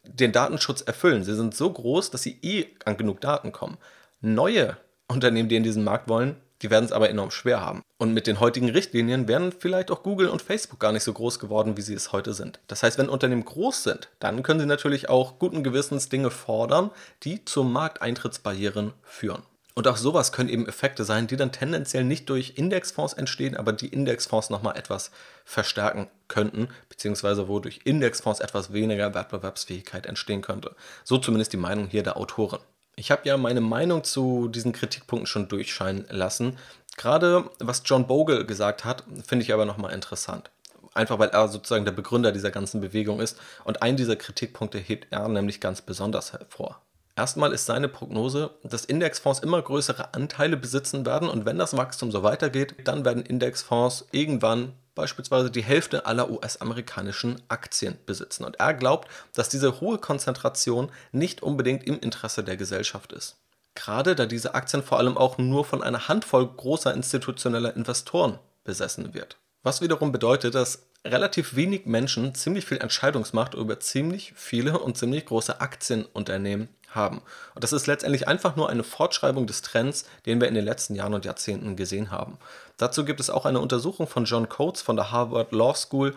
den 0.04 0.32
Datenschutz 0.32 0.80
erfüllen. 0.80 1.24
Sie 1.24 1.34
sind 1.34 1.54
so 1.54 1.70
groß, 1.70 2.10
dass 2.10 2.22
sie 2.22 2.38
eh 2.42 2.66
an 2.84 2.96
genug 2.96 3.20
Daten 3.20 3.52
kommen. 3.52 3.78
Neue 4.20 4.76
Unternehmen, 5.08 5.48
die 5.48 5.56
in 5.56 5.62
diesen 5.62 5.84
Markt 5.84 6.08
wollen, 6.08 6.36
die 6.62 6.70
werden 6.70 6.84
es 6.84 6.92
aber 6.92 7.08
enorm 7.08 7.30
schwer 7.30 7.60
haben. 7.60 7.82
Und 7.96 8.12
mit 8.12 8.26
den 8.26 8.38
heutigen 8.38 8.68
Richtlinien 8.68 9.28
wären 9.28 9.52
vielleicht 9.52 9.90
auch 9.90 10.02
Google 10.02 10.28
und 10.28 10.42
Facebook 10.42 10.78
gar 10.78 10.92
nicht 10.92 11.04
so 11.04 11.12
groß 11.12 11.38
geworden, 11.38 11.76
wie 11.76 11.82
sie 11.82 11.94
es 11.94 12.12
heute 12.12 12.34
sind. 12.34 12.60
Das 12.66 12.82
heißt, 12.82 12.98
wenn 12.98 13.08
Unternehmen 13.08 13.44
groß 13.44 13.82
sind, 13.82 14.08
dann 14.18 14.42
können 14.42 14.60
sie 14.60 14.66
natürlich 14.66 15.08
auch 15.08 15.38
guten 15.38 15.62
Gewissens 15.62 16.08
Dinge 16.08 16.30
fordern, 16.30 16.90
die 17.22 17.44
zu 17.44 17.64
Markteintrittsbarrieren 17.64 18.92
führen. 19.02 19.42
Und 19.80 19.88
auch 19.88 19.96
sowas 19.96 20.30
können 20.30 20.50
eben 20.50 20.68
Effekte 20.68 21.04
sein, 21.04 21.26
die 21.26 21.38
dann 21.38 21.52
tendenziell 21.52 22.04
nicht 22.04 22.28
durch 22.28 22.58
Indexfonds 22.58 23.14
entstehen, 23.14 23.56
aber 23.56 23.72
die 23.72 23.88
Indexfonds 23.88 24.50
nochmal 24.50 24.76
etwas 24.76 25.10
verstärken 25.46 26.10
könnten, 26.28 26.68
beziehungsweise 26.90 27.48
wo 27.48 27.60
durch 27.60 27.80
Indexfonds 27.84 28.40
etwas 28.40 28.74
weniger 28.74 29.14
Wettbewerbsfähigkeit 29.14 30.04
entstehen 30.04 30.42
könnte. 30.42 30.76
So 31.02 31.16
zumindest 31.16 31.54
die 31.54 31.56
Meinung 31.56 31.86
hier 31.86 32.02
der 32.02 32.18
Autoren. 32.18 32.58
Ich 32.94 33.10
habe 33.10 33.22
ja 33.24 33.38
meine 33.38 33.62
Meinung 33.62 34.04
zu 34.04 34.48
diesen 34.48 34.72
Kritikpunkten 34.72 35.26
schon 35.26 35.48
durchscheinen 35.48 36.04
lassen. 36.10 36.58
Gerade 36.98 37.48
was 37.58 37.80
John 37.86 38.06
Bogle 38.06 38.44
gesagt 38.44 38.84
hat, 38.84 39.04
finde 39.26 39.46
ich 39.46 39.54
aber 39.54 39.64
nochmal 39.64 39.94
interessant. 39.94 40.50
Einfach 40.92 41.18
weil 41.18 41.30
er 41.30 41.48
sozusagen 41.48 41.86
der 41.86 41.92
Begründer 41.92 42.32
dieser 42.32 42.50
ganzen 42.50 42.82
Bewegung 42.82 43.18
ist. 43.18 43.40
Und 43.64 43.80
einen 43.80 43.96
dieser 43.96 44.16
Kritikpunkte 44.16 44.76
hebt 44.76 45.06
er 45.10 45.26
nämlich 45.28 45.58
ganz 45.58 45.80
besonders 45.80 46.34
hervor. 46.34 46.82
Erstmal 47.16 47.52
ist 47.52 47.66
seine 47.66 47.88
Prognose, 47.88 48.50
dass 48.62 48.84
Indexfonds 48.84 49.40
immer 49.40 49.60
größere 49.60 50.14
Anteile 50.14 50.56
besitzen 50.56 51.04
werden 51.04 51.28
und 51.28 51.44
wenn 51.44 51.58
das 51.58 51.76
Wachstum 51.76 52.10
so 52.10 52.22
weitergeht, 52.22 52.74
dann 52.84 53.04
werden 53.04 53.24
Indexfonds 53.24 54.06
irgendwann 54.12 54.72
beispielsweise 54.94 55.50
die 55.50 55.62
Hälfte 55.62 56.06
aller 56.06 56.30
US-amerikanischen 56.30 57.40
Aktien 57.48 57.96
besitzen. 58.06 58.44
Und 58.44 58.60
er 58.60 58.74
glaubt, 58.74 59.08
dass 59.34 59.48
diese 59.48 59.80
hohe 59.80 59.98
Konzentration 59.98 60.90
nicht 61.12 61.42
unbedingt 61.42 61.84
im 61.86 61.98
Interesse 62.00 62.44
der 62.44 62.56
Gesellschaft 62.56 63.12
ist. 63.12 63.36
Gerade 63.74 64.14
da 64.14 64.26
diese 64.26 64.54
Aktien 64.54 64.82
vor 64.82 64.98
allem 64.98 65.16
auch 65.16 65.38
nur 65.38 65.64
von 65.64 65.82
einer 65.82 66.08
Handvoll 66.08 66.46
großer 66.46 66.92
institutioneller 66.92 67.74
Investoren 67.76 68.38
besessen 68.64 69.14
wird. 69.14 69.36
Was 69.62 69.80
wiederum 69.80 70.10
bedeutet, 70.12 70.54
dass 70.54 70.86
relativ 71.04 71.54
wenig 71.56 71.86
Menschen 71.86 72.34
ziemlich 72.34 72.66
viel 72.66 72.78
Entscheidungsmacht 72.78 73.54
über 73.54 73.80
ziemlich 73.80 74.32
viele 74.36 74.78
und 74.78 74.98
ziemlich 74.98 75.26
große 75.26 75.60
Aktienunternehmen 75.60 76.68
haben. 76.90 77.22
Und 77.54 77.64
das 77.64 77.72
ist 77.72 77.86
letztendlich 77.86 78.28
einfach 78.28 78.56
nur 78.56 78.68
eine 78.68 78.84
Fortschreibung 78.84 79.46
des 79.46 79.62
Trends, 79.62 80.04
den 80.26 80.40
wir 80.40 80.48
in 80.48 80.54
den 80.54 80.64
letzten 80.64 80.94
Jahren 80.94 81.14
und 81.14 81.24
Jahrzehnten 81.24 81.76
gesehen 81.76 82.10
haben. 82.10 82.38
Dazu 82.76 83.04
gibt 83.04 83.20
es 83.20 83.30
auch 83.30 83.46
eine 83.46 83.60
Untersuchung 83.60 84.06
von 84.06 84.24
John 84.24 84.48
Coates 84.48 84.82
von 84.82 84.96
der 84.96 85.10
Harvard 85.10 85.52
Law 85.52 85.74
School. 85.74 86.14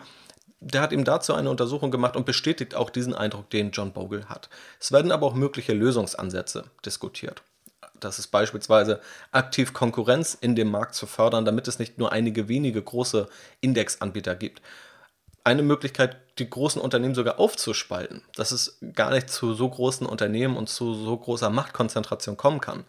Der 0.60 0.80
hat 0.80 0.92
ihm 0.92 1.04
dazu 1.04 1.34
eine 1.34 1.50
Untersuchung 1.50 1.90
gemacht 1.90 2.16
und 2.16 2.26
bestätigt 2.26 2.74
auch 2.74 2.90
diesen 2.90 3.14
Eindruck, 3.14 3.50
den 3.50 3.70
John 3.70 3.92
Bogle 3.92 4.28
hat. 4.28 4.48
Es 4.80 4.92
werden 4.92 5.12
aber 5.12 5.26
auch 5.26 5.34
mögliche 5.34 5.74
Lösungsansätze 5.74 6.64
diskutiert. 6.84 7.42
Das 8.00 8.18
ist 8.18 8.28
beispielsweise 8.28 9.00
aktiv 9.30 9.72
Konkurrenz 9.72 10.36
in 10.38 10.56
dem 10.56 10.70
Markt 10.70 10.94
zu 10.94 11.06
fördern, 11.06 11.44
damit 11.44 11.68
es 11.68 11.78
nicht 11.78 11.98
nur 11.98 12.12
einige 12.12 12.48
wenige 12.48 12.82
große 12.82 13.28
Indexanbieter 13.60 14.34
gibt 14.34 14.60
eine 15.44 15.62
Möglichkeit, 15.62 16.16
die 16.38 16.48
großen 16.48 16.80
Unternehmen 16.80 17.14
sogar 17.14 17.38
aufzuspalten, 17.38 18.22
dass 18.34 18.50
es 18.50 18.78
gar 18.94 19.10
nicht 19.10 19.30
zu 19.30 19.52
so 19.52 19.68
großen 19.68 20.06
Unternehmen 20.06 20.56
und 20.56 20.68
zu 20.68 20.94
so 20.94 21.16
großer 21.16 21.50
Machtkonzentration 21.50 22.36
kommen 22.36 22.60
kann. 22.60 22.84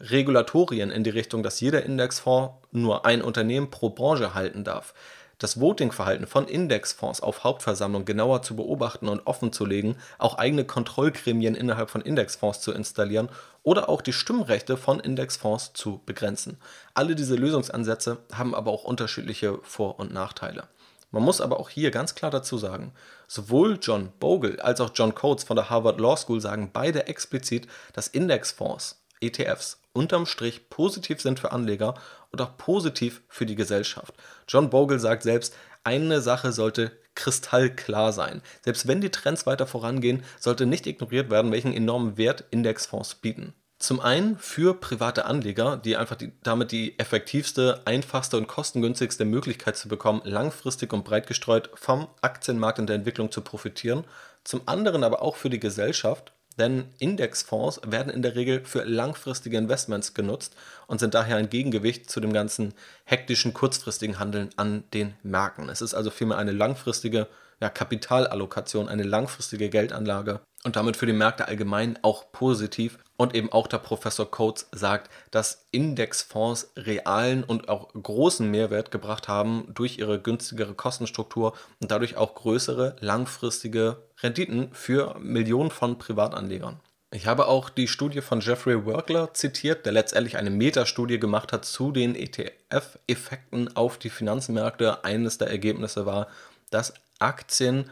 Regulatorien 0.00 0.90
in 0.90 1.04
die 1.04 1.10
Richtung, 1.10 1.42
dass 1.42 1.60
jeder 1.60 1.84
Indexfonds 1.84 2.54
nur 2.72 3.04
ein 3.04 3.20
Unternehmen 3.20 3.70
pro 3.70 3.90
Branche 3.90 4.34
halten 4.34 4.64
darf. 4.64 4.94
Das 5.38 5.60
Votingverhalten 5.60 6.26
von 6.26 6.48
Indexfonds 6.48 7.22
auf 7.22 7.44
Hauptversammlung 7.44 8.04
genauer 8.04 8.42
zu 8.42 8.56
beobachten 8.56 9.08
und 9.08 9.26
offenzulegen, 9.26 9.96
auch 10.18 10.36
eigene 10.36 10.64
Kontrollgremien 10.64 11.54
innerhalb 11.54 11.90
von 11.90 12.02
Indexfonds 12.02 12.60
zu 12.60 12.72
installieren 12.72 13.28
oder 13.62 13.88
auch 13.88 14.02
die 14.02 14.12
Stimmrechte 14.12 14.76
von 14.76 15.00
Indexfonds 15.00 15.72
zu 15.74 16.00
begrenzen. 16.04 16.58
Alle 16.92 17.14
diese 17.14 17.36
Lösungsansätze 17.36 18.18
haben 18.32 18.54
aber 18.54 18.70
auch 18.70 18.84
unterschiedliche 18.84 19.58
Vor- 19.62 19.98
und 19.98 20.12
Nachteile. 20.12 20.64
Man 21.10 21.24
muss 21.24 21.40
aber 21.40 21.58
auch 21.58 21.68
hier 21.68 21.90
ganz 21.90 22.14
klar 22.14 22.30
dazu 22.30 22.56
sagen, 22.56 22.92
sowohl 23.26 23.78
John 23.80 24.12
Bogle 24.20 24.62
als 24.62 24.80
auch 24.80 24.90
John 24.94 25.14
Coates 25.14 25.44
von 25.44 25.56
der 25.56 25.68
Harvard 25.68 26.00
Law 26.00 26.16
School 26.16 26.40
sagen 26.40 26.70
beide 26.72 27.08
explizit, 27.08 27.66
dass 27.92 28.06
Indexfonds, 28.08 29.04
ETFs, 29.20 29.80
unterm 29.92 30.26
Strich 30.26 30.70
positiv 30.70 31.20
sind 31.20 31.40
für 31.40 31.52
Anleger 31.52 31.94
und 32.30 32.40
auch 32.40 32.56
positiv 32.56 33.22
für 33.28 33.44
die 33.44 33.56
Gesellschaft. 33.56 34.14
John 34.46 34.70
Bogle 34.70 35.00
sagt 35.00 35.24
selbst, 35.24 35.54
eine 35.82 36.20
Sache 36.20 36.52
sollte 36.52 36.92
kristallklar 37.14 38.12
sein. 38.12 38.40
Selbst 38.62 38.86
wenn 38.86 39.00
die 39.00 39.10
Trends 39.10 39.46
weiter 39.46 39.66
vorangehen, 39.66 40.22
sollte 40.38 40.64
nicht 40.66 40.86
ignoriert 40.86 41.30
werden, 41.30 41.50
welchen 41.50 41.72
enormen 41.72 42.16
Wert 42.16 42.44
Indexfonds 42.50 43.16
bieten. 43.16 43.54
Zum 43.80 43.98
einen 44.00 44.36
für 44.36 44.74
private 44.74 45.24
Anleger, 45.24 45.78
die 45.78 45.96
einfach 45.96 46.16
die, 46.16 46.32
damit 46.42 46.70
die 46.70 46.98
effektivste, 46.98 47.80
einfachste 47.86 48.36
und 48.36 48.46
kostengünstigste 48.46 49.24
Möglichkeit 49.24 49.74
zu 49.74 49.88
bekommen, 49.88 50.20
langfristig 50.24 50.92
und 50.92 51.02
breit 51.02 51.26
gestreut 51.26 51.70
vom 51.72 52.06
Aktienmarkt 52.20 52.78
und 52.78 52.88
der 52.88 52.96
Entwicklung 52.96 53.32
zu 53.32 53.40
profitieren. 53.40 54.04
Zum 54.44 54.60
anderen 54.66 55.02
aber 55.02 55.22
auch 55.22 55.36
für 55.36 55.48
die 55.48 55.58
Gesellschaft, 55.58 56.32
denn 56.58 56.90
Indexfonds 56.98 57.80
werden 57.86 58.12
in 58.12 58.20
der 58.20 58.36
Regel 58.36 58.66
für 58.66 58.84
langfristige 58.84 59.56
Investments 59.56 60.12
genutzt 60.12 60.54
und 60.86 61.00
sind 61.00 61.14
daher 61.14 61.36
ein 61.36 61.48
Gegengewicht 61.48 62.10
zu 62.10 62.20
dem 62.20 62.34
ganzen 62.34 62.74
hektischen, 63.04 63.54
kurzfristigen 63.54 64.18
Handeln 64.18 64.50
an 64.56 64.84
den 64.92 65.14
Märkten. 65.22 65.70
Es 65.70 65.80
ist 65.80 65.94
also 65.94 66.10
vielmehr 66.10 66.36
eine 66.36 66.52
langfristige 66.52 67.28
ja, 67.60 67.68
Kapitalallokation, 67.68 68.88
eine 68.88 69.02
langfristige 69.02 69.68
Geldanlage 69.68 70.40
und 70.64 70.76
damit 70.76 70.96
für 70.96 71.06
die 71.06 71.12
Märkte 71.12 71.48
allgemein 71.48 71.98
auch 72.02 72.32
positiv. 72.32 72.98
Und 73.16 73.34
eben 73.34 73.52
auch 73.52 73.66
der 73.66 73.78
Professor 73.78 74.30
Coates 74.30 74.68
sagt, 74.72 75.10
dass 75.30 75.66
Indexfonds 75.72 76.72
realen 76.76 77.44
und 77.44 77.68
auch 77.68 77.92
großen 77.92 78.50
Mehrwert 78.50 78.90
gebracht 78.90 79.28
haben 79.28 79.66
durch 79.74 79.98
ihre 79.98 80.18
günstigere 80.18 80.72
Kostenstruktur 80.72 81.54
und 81.80 81.90
dadurch 81.90 82.16
auch 82.16 82.34
größere 82.34 82.96
langfristige 83.00 83.98
Renditen 84.22 84.70
für 84.72 85.18
Millionen 85.18 85.70
von 85.70 85.98
Privatanlegern. 85.98 86.80
Ich 87.12 87.26
habe 87.26 87.48
auch 87.48 87.68
die 87.68 87.88
Studie 87.88 88.22
von 88.22 88.40
Jeffrey 88.40 88.86
Werkler 88.86 89.34
zitiert, 89.34 89.84
der 89.84 89.92
letztendlich 89.92 90.38
eine 90.38 90.50
Metastudie 90.50 91.18
gemacht 91.18 91.52
hat 91.52 91.64
zu 91.64 91.92
den 91.92 92.14
ETF-Effekten 92.14 93.76
auf 93.76 93.98
die 93.98 94.10
Finanzmärkte. 94.10 95.04
Eines 95.04 95.36
der 95.36 95.48
Ergebnisse 95.48 96.06
war, 96.06 96.28
dass 96.70 96.94
Aktien 97.20 97.88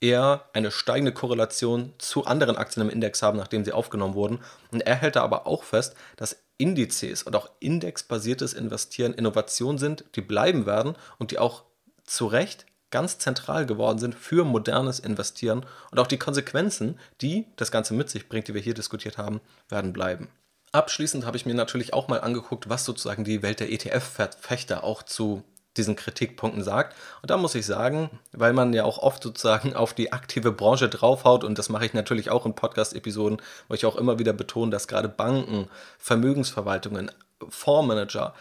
eher 0.00 0.48
eine 0.52 0.70
steigende 0.70 1.12
Korrelation 1.12 1.94
zu 1.98 2.24
anderen 2.26 2.56
Aktien 2.56 2.82
im 2.82 2.92
Index 2.92 3.22
haben, 3.22 3.38
nachdem 3.38 3.64
sie 3.64 3.72
aufgenommen 3.72 4.14
wurden. 4.14 4.40
Und 4.70 4.80
er 4.82 4.96
hält 4.96 5.16
da 5.16 5.22
aber 5.22 5.46
auch 5.46 5.62
fest, 5.62 5.94
dass 6.16 6.42
Indizes 6.58 7.22
und 7.22 7.34
auch 7.36 7.50
indexbasiertes 7.60 8.52
Investieren 8.52 9.14
Innovationen 9.14 9.78
sind, 9.78 10.04
die 10.14 10.20
bleiben 10.20 10.66
werden 10.66 10.96
und 11.18 11.30
die 11.30 11.38
auch 11.38 11.64
zu 12.04 12.26
Recht 12.26 12.66
ganz 12.90 13.18
zentral 13.18 13.64
geworden 13.64 13.98
sind 13.98 14.14
für 14.14 14.44
modernes 14.44 15.00
Investieren 15.00 15.64
und 15.90 15.98
auch 15.98 16.06
die 16.06 16.18
Konsequenzen, 16.18 16.98
die 17.20 17.46
das 17.56 17.70
Ganze 17.70 17.94
mit 17.94 18.10
sich 18.10 18.28
bringt, 18.28 18.48
die 18.48 18.54
wir 18.54 18.60
hier 18.60 18.74
diskutiert 18.74 19.18
haben, 19.18 19.40
werden 19.68 19.92
bleiben. 19.92 20.28
Abschließend 20.72 21.26
habe 21.26 21.36
ich 21.36 21.46
mir 21.46 21.54
natürlich 21.54 21.92
auch 21.94 22.08
mal 22.08 22.20
angeguckt, 22.20 22.68
was 22.68 22.84
sozusagen 22.84 23.24
die 23.24 23.42
Welt 23.42 23.60
der 23.60 23.72
ETF-Verfechter 23.72 24.84
auch 24.84 25.02
zu 25.02 25.42
diesen 25.76 25.96
Kritikpunkten 25.96 26.62
sagt. 26.62 26.96
Und 27.22 27.30
da 27.30 27.36
muss 27.36 27.54
ich 27.54 27.66
sagen, 27.66 28.10
weil 28.32 28.52
man 28.52 28.72
ja 28.72 28.84
auch 28.84 28.98
oft 28.98 29.22
sozusagen 29.22 29.74
auf 29.76 29.94
die 29.94 30.12
aktive 30.12 30.52
Branche 30.52 30.88
draufhaut, 30.88 31.44
und 31.44 31.58
das 31.58 31.68
mache 31.68 31.86
ich 31.86 31.94
natürlich 31.94 32.30
auch 32.30 32.46
in 32.46 32.54
Podcast-Episoden, 32.54 33.40
wo 33.68 33.74
ich 33.74 33.86
auch 33.86 33.96
immer 33.96 34.18
wieder 34.18 34.32
betone, 34.32 34.70
dass 34.70 34.88
gerade 34.88 35.08
Banken, 35.08 35.68
Vermögensverwaltungen, 35.98 37.10
Fondsmanager 37.48 38.34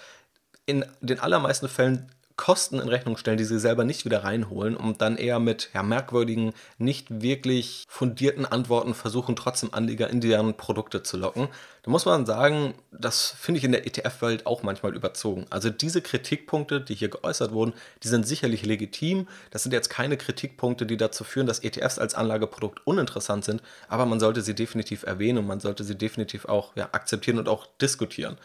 in 0.66 0.86
den 1.02 1.20
allermeisten 1.20 1.68
Fällen 1.68 2.12
Kosten 2.36 2.80
in 2.80 2.88
Rechnung 2.88 3.18
stellen, 3.18 3.38
die 3.38 3.44
sie 3.44 3.60
selber 3.60 3.84
nicht 3.84 4.06
wieder 4.06 4.24
reinholen 4.24 4.76
und 4.76 5.02
dann 5.02 5.18
eher 5.18 5.40
mit 5.40 5.70
ja, 5.74 5.84
merkwürdigen, 5.84 6.54
nicht 6.78 7.22
wirklich 7.22 7.86
fundierten 7.88 8.46
Antworten 8.46 8.94
versuchen, 8.94 9.36
trotzdem 9.36 9.74
Anleger 9.74 10.10
in 10.10 10.22
deren 10.22 10.56
Produkte 10.56 11.04
zu 11.04 11.18
locken. 11.18 11.48
Da 11.84 11.90
muss 11.90 12.06
man 12.06 12.26
sagen, 12.26 12.76
das 12.92 13.36
finde 13.40 13.58
ich 13.58 13.64
in 13.64 13.72
der 13.72 13.88
ETF-Welt 13.88 14.46
auch 14.46 14.62
manchmal 14.62 14.96
überzogen. 14.96 15.46
Also 15.50 15.70
diese 15.70 16.02
Kritikpunkte, 16.02 16.80
die 16.80 16.94
hier 16.94 17.10
geäußert 17.10 17.54
wurden, 17.54 17.74
die 18.04 18.08
sind 18.08 18.28
sicherlich 18.28 18.66
legitim. 18.66 19.28
Das 19.50 19.64
sind 19.64 19.72
jetzt 19.72 19.90
keine 19.90 20.18
Kritikpunkte, 20.18 20.86
die 20.86 20.98
dazu 20.98 21.24
führen, 21.24 21.48
dass 21.48 21.60
ETFs 21.60 21.98
als 21.98 22.14
Anlageprodukt 22.14 22.86
uninteressant 22.86 23.46
sind, 23.46 23.64
aber 23.88 24.06
man 24.06 24.20
sollte 24.20 24.42
sie 24.42 24.54
definitiv 24.54 25.04
erwähnen 25.04 25.40
und 25.40 25.48
man 25.48 25.60
sollte 25.60 25.84
sie 25.84 25.98
definitiv 25.98 26.46
auch 26.46 26.76
ja, 26.76 26.90
akzeptieren 26.92 27.40
und 27.40 27.50
auch 27.50 27.68
diskutieren. 27.82 28.38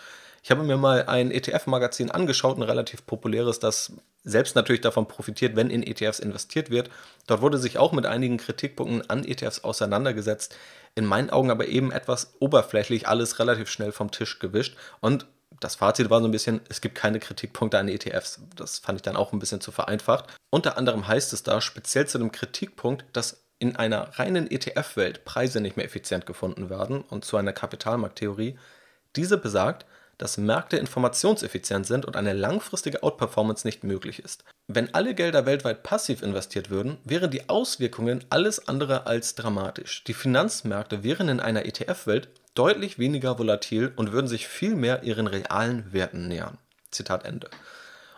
Ich 0.47 0.53
habe 0.53 0.63
mir 0.63 0.77
mal 0.77 1.07
ein 1.07 1.33
ETF-Magazin 1.33 2.13
angeschaut, 2.13 2.57
ein 2.57 2.63
relativ 2.63 3.05
populäres, 3.05 3.59
das 3.59 3.95
selbst 4.23 4.55
natürlich 4.55 4.81
davon 4.81 5.09
profitiert, 5.09 5.57
wenn 5.57 5.71
in 5.71 5.83
ETFs 5.83 6.21
investiert 6.21 6.71
wird. 6.71 6.89
Dort 7.27 7.41
wurde 7.41 7.59
sich 7.59 7.79
auch 7.79 7.91
mit 7.91 8.07
einigen 8.07 8.37
Kritikpunkten 8.37 9.11
an 9.11 9.25
ETFs 9.25 9.65
auseinandergesetzt. 9.65 10.57
In 10.95 11.05
meinen 11.05 11.31
Augen 11.31 11.51
aber 11.51 11.67
eben 11.67 11.91
etwas 11.91 12.35
oberflächlich, 12.39 13.09
alles 13.09 13.41
relativ 13.41 13.69
schnell 13.69 13.91
vom 13.91 14.13
Tisch 14.13 14.39
gewischt. 14.39 14.77
Und 15.01 15.27
das 15.59 15.75
Fazit 15.75 16.11
war 16.11 16.21
so 16.21 16.29
ein 16.29 16.31
bisschen, 16.31 16.61
es 16.69 16.81
gibt 16.81 16.95
keine 16.95 17.19
Kritikpunkte 17.19 17.77
an 17.77 17.89
ETFs. 17.89 18.39
Das 18.55 18.79
fand 18.79 18.99
ich 18.99 19.03
dann 19.03 19.17
auch 19.17 19.33
ein 19.33 19.41
bisschen 19.41 19.61
zu 19.61 19.73
vereinfacht. 19.73 20.27
Unter 20.51 20.79
anderem 20.79 21.09
heißt 21.09 21.33
es 21.33 21.43
da 21.43 21.61
speziell 21.61 22.07
zu 22.07 22.19
dem 22.19 22.31
Kritikpunkt, 22.31 23.05
dass 23.13 23.43
in 23.59 23.75
einer 23.75 24.17
reinen 24.17 24.49
ETF-Welt 24.49 25.25
Preise 25.25 25.61
nicht 25.61 25.77
mehr 25.77 25.87
effizient 25.87 26.25
gefunden 26.25 26.71
werden 26.71 27.01
und 27.01 27.25
zu 27.25 27.37
einer 27.37 27.53
Kapitalmarkttheorie. 27.53 28.57
Diese 29.17 29.39
besagt, 29.39 29.87
dass 30.19 30.39
Märkte 30.39 30.77
informationseffizient 30.77 31.87
sind 31.87 32.05
und 32.05 32.17
eine 32.17 32.33
langfristige 32.33 33.03
Outperformance 33.03 33.67
nicht 33.67 33.85
möglich 33.85 34.21
ist. 34.21 34.45
Wenn 34.67 34.95
alle 34.95 35.15
Gelder 35.15 35.47
weltweit 35.47 35.83
passiv 35.83 36.23
investiert 36.23 36.71
würden, 36.71 36.99
wären 37.05 37.31
die 37.31 37.49
Auswirkungen 37.49 38.25
alles 38.31 38.69
andere 38.69 39.07
als 39.07 39.35
dramatisch. 39.35 40.05
Die 40.05 40.15
Finanzmärkte 40.15 41.05
wären 41.05 41.29
in 41.29 41.41
einer 41.41 41.67
ETF-Welt 41.67 42.29
deutlich 42.55 42.99
weniger 42.99 43.39
volatil 43.39 43.93
und 43.97 44.13
würden 44.13 44.29
sich 44.29 44.49
viel 44.49 44.75
mehr 44.75 45.03
ihren 45.03 45.27
realen 45.27 45.93
Werten 45.93 46.27
nähern. 46.29 46.59
Zitat 46.91 47.25
Ende. 47.25 47.51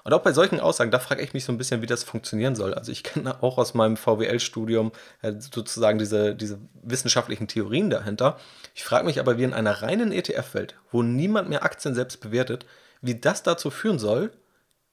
Und 0.09 0.15
auch 0.15 0.23
bei 0.23 0.33
solchen 0.33 0.59
Aussagen, 0.59 0.91
da 0.91 1.01
frage 1.01 1.21
ich 1.21 1.35
mich 1.35 1.45
so 1.45 1.53
ein 1.53 1.59
bisschen, 1.59 1.83
wie 1.83 1.87
das 1.87 2.03
funktionieren 2.03 2.57
soll. 2.57 2.73
Also 2.73 2.91
ich 2.91 3.05
kenne 3.05 3.43
auch 3.43 3.59
aus 3.59 3.75
meinem 3.75 3.99
VWL-Studium 3.99 4.91
äh, 5.21 5.35
sozusagen 5.39 5.99
diese, 5.99 6.35
diese 6.35 6.59
wissenschaftlichen 6.83 7.47
Theorien 7.47 7.91
dahinter. 7.91 8.39
Ich 8.75 8.85
frage 8.85 9.05
mich 9.05 9.21
aber, 9.21 9.37
wie 9.37 9.43
in 9.43 9.53
einer 9.53 9.83
reinen 9.83 10.11
ETF-Welt, 10.11 10.77
wo 10.91 11.03
niemand 11.03 11.51
mehr 11.51 11.63
Aktien 11.63 11.95
selbst 11.95 12.23
bewertet, 12.23 12.65
wie 13.03 13.17
das 13.17 13.43
dazu 13.43 13.71
führen 13.71 13.99
soll, 13.99 14.33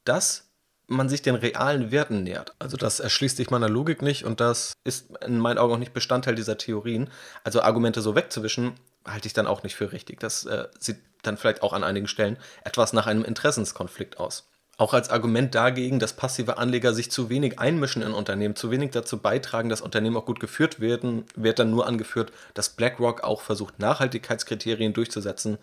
dass 0.03 0.49
man 0.87 1.07
sich 1.07 1.21
den 1.21 1.35
realen 1.35 1.91
Werten 1.91 2.23
nähert. 2.23 2.53
Also 2.59 2.75
das 2.75 2.99
erschließt 2.99 3.37
sich 3.37 3.49
meiner 3.49 3.69
Logik 3.69 4.01
nicht 4.01 4.25
und 4.25 4.41
das 4.41 4.73
ist 4.83 5.15
in 5.25 5.39
meinen 5.39 5.59
Augen 5.59 5.75
auch 5.75 5.79
nicht 5.79 5.93
Bestandteil 5.93 6.35
dieser 6.35 6.57
Theorien. 6.57 7.09
Also 7.45 7.61
Argumente 7.61 8.01
so 8.01 8.15
wegzuwischen, 8.15 8.73
halte 9.05 9.27
ich 9.27 9.33
dann 9.33 9.47
auch 9.47 9.63
nicht 9.63 9.75
für 9.75 9.93
richtig. 9.93 10.19
Das 10.19 10.43
äh, 10.43 10.67
sieht 10.77 10.97
dann 11.21 11.37
vielleicht 11.37 11.63
auch 11.63 11.71
an 11.71 11.85
einigen 11.85 12.09
Stellen 12.09 12.35
etwas 12.65 12.91
nach 12.91 13.07
einem 13.07 13.23
Interessenskonflikt 13.23 14.19
aus. 14.19 14.49
Auch 14.77 14.93
als 14.93 15.09
Argument 15.09 15.55
dagegen, 15.55 15.99
dass 15.99 16.13
passive 16.13 16.57
Anleger 16.57 16.93
sich 16.93 17.09
zu 17.09 17.29
wenig 17.29 17.59
einmischen 17.59 18.01
in 18.01 18.11
Unternehmen, 18.11 18.57
zu 18.57 18.71
wenig 18.71 18.91
dazu 18.91 19.19
beitragen, 19.19 19.69
dass 19.69 19.79
Unternehmen 19.79 20.17
auch 20.17 20.25
gut 20.25 20.41
geführt 20.41 20.81
werden, 20.81 21.23
wird 21.35 21.59
dann 21.59 21.71
nur 21.71 21.87
angeführt, 21.87 22.33
dass 22.53 22.69
BlackRock 22.69 23.23
auch 23.23 23.41
versucht, 23.41 23.79
Nachhaltigkeitskriterien 23.79 24.93
durchzusetzen 24.93 25.57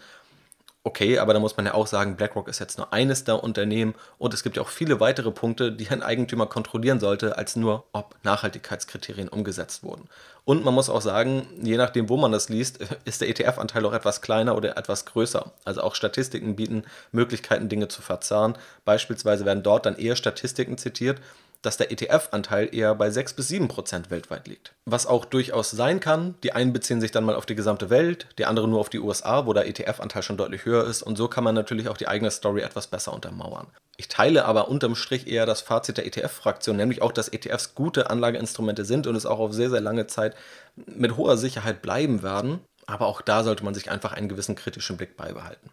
Okay, 0.85 1.21
aber 1.21 1.33
da 1.33 1.38
muss 1.38 1.57
man 1.57 1.66
ja 1.66 1.75
auch 1.75 1.87
sagen, 1.87 2.16
BlackRock 2.16 2.49
ist 2.49 2.59
jetzt 2.59 2.77
nur 2.77 2.92
eines 2.92 3.23
der 3.23 3.45
Unternehmen 3.45 3.95
und 4.18 4.35
es 4.35 4.42
gibt 4.42 4.57
ja 4.57 4.62
auch 4.62 4.68
viele 4.68 4.99
weitere 4.99 5.31
Punkte, 5.31 5.71
die 5.71 5.88
ein 5.90 6.03
Eigentümer 6.03 6.47
kontrollieren 6.47 6.99
sollte, 6.99 7.38
als 7.38 7.55
nur, 7.55 7.85
ob 7.92 8.16
Nachhaltigkeitskriterien 8.25 9.29
umgesetzt 9.29 9.85
wurden. 9.85 10.09
Und 10.45 10.64
man 10.64 10.75
muss 10.75 10.90
auch 10.90 11.01
sagen, 11.01 11.47
je 11.62 11.77
nachdem, 11.77 12.09
wo 12.09 12.16
man 12.16 12.33
das 12.33 12.49
liest, 12.49 12.81
ist 13.05 13.21
der 13.21 13.29
ETF-Anteil 13.29 13.87
auch 13.87 13.92
etwas 13.92 14.23
kleiner 14.23 14.57
oder 14.57 14.77
etwas 14.77 15.05
größer. 15.05 15.53
Also 15.64 15.83
auch 15.83 15.95
Statistiken 15.95 16.57
bieten 16.57 16.83
Möglichkeiten, 17.12 17.68
Dinge 17.68 17.87
zu 17.87 18.03
verzahnen. 18.03 18.59
Beispielsweise 18.85 19.45
werden 19.45 19.62
dort 19.62 19.87
dann 19.87 19.97
eher 19.97 20.16
Statistiken 20.16 20.79
zitiert, 20.79 21.21
dass 21.62 21.77
der 21.77 21.90
ETF-Anteil 21.90 22.75
eher 22.75 22.94
bei 22.94 23.11
6 23.11 23.35
bis 23.35 23.48
7 23.48 23.68
Prozent 23.68 24.11
weltweit 24.11 24.48
liegt. 24.48 24.75
Was 24.85 25.07
auch 25.07 25.25
durchaus 25.25 25.70
sein 25.70 26.01
kann, 26.01 26.35
die 26.42 26.53
einen 26.53 26.72
beziehen 26.72 27.01
sich 27.01 27.12
dann 27.12 27.25
mal 27.25 27.37
auf 27.37 27.46
die 27.46 27.55
gesamte 27.55 27.88
Welt, 27.88 28.27
die 28.38 28.44
anderen 28.44 28.70
nur 28.70 28.81
auf 28.81 28.90
die 28.90 28.98
USA, 28.98 29.46
wo 29.46 29.53
der 29.53 29.66
ETF-Anteil 29.66 30.22
schon 30.22 30.37
deutlich 30.37 30.64
höher 30.64 30.87
ist 30.87 31.03
und 31.03 31.16
so 31.16 31.29
kann 31.29 31.44
man 31.44 31.55
natürlich 31.55 31.88
auch 31.88 31.96
die 31.96 32.09
eigene 32.09 32.31
Story 32.31 32.61
etwas 32.62 32.88
besser 32.88 33.12
untermauern. 33.12 33.68
Ich 33.96 34.09
teile 34.09 34.46
aber 34.46 34.68
unterm 34.68 34.96
Strich 34.96 35.27
eher 35.27 35.46
das 35.46 35.61
Fazit 35.61 35.98
der 35.98 36.07
ETF-Fraktion, 36.07 36.77
nämlich 36.77 37.03
auch, 37.03 37.12
dass 37.12 37.29
ETFs 37.29 37.75
gute 37.75 38.11
Anlageinstrumente 38.11 38.85
sind 38.85 39.07
und 39.07 39.14
es 39.14 39.27
auch 39.27 39.38
auf 39.38 39.53
sehr, 39.53 39.70
sehr 39.70 39.81
lange 39.81 40.07
Zeit 40.07 40.35
mit 40.75 41.16
hoher 41.16 41.37
Sicherheit 41.37 41.83
bleiben 41.83 42.22
werden. 42.22 42.61
Aber 42.87 43.07
auch 43.07 43.20
da 43.20 43.44
sollte 43.44 43.64
man 43.64 43.75
sich 43.75 43.90
einfach 43.90 44.12
einen 44.12 44.29
gewissen 44.29 44.57
kritischen 44.57 44.96
Blick 44.96 45.16
beibehalten. 45.16 45.70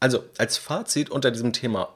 Also, 0.00 0.24
als 0.36 0.56
Fazit 0.56 1.10
unter 1.10 1.30
diesem 1.30 1.52
Thema 1.52 1.90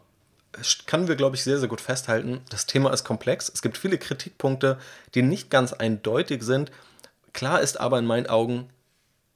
können 0.87 1.09
wir, 1.09 1.17
glaube 1.17 1.37
ich, 1.37 1.45
sehr, 1.45 1.59
sehr 1.59 1.69
gut 1.69 1.81
festhalten. 1.81 2.41
Das 2.51 2.67
Thema 2.67 2.93
ist 2.93 3.05
komplex. 3.05 3.51
Es 3.53 3.63
gibt 3.63 3.79
viele 3.79 3.99
Kritikpunkte, 3.99 4.79
die 5.15 5.23
nicht 5.23 5.51
ganz 5.51 5.73
eindeutig 5.73 6.43
sind. 6.43 6.71
Klar 7.33 7.61
ist 7.61 7.81
aber 7.81 7.99
in 7.99 8.07
meinen 8.07 8.27
Augen, 8.27 8.69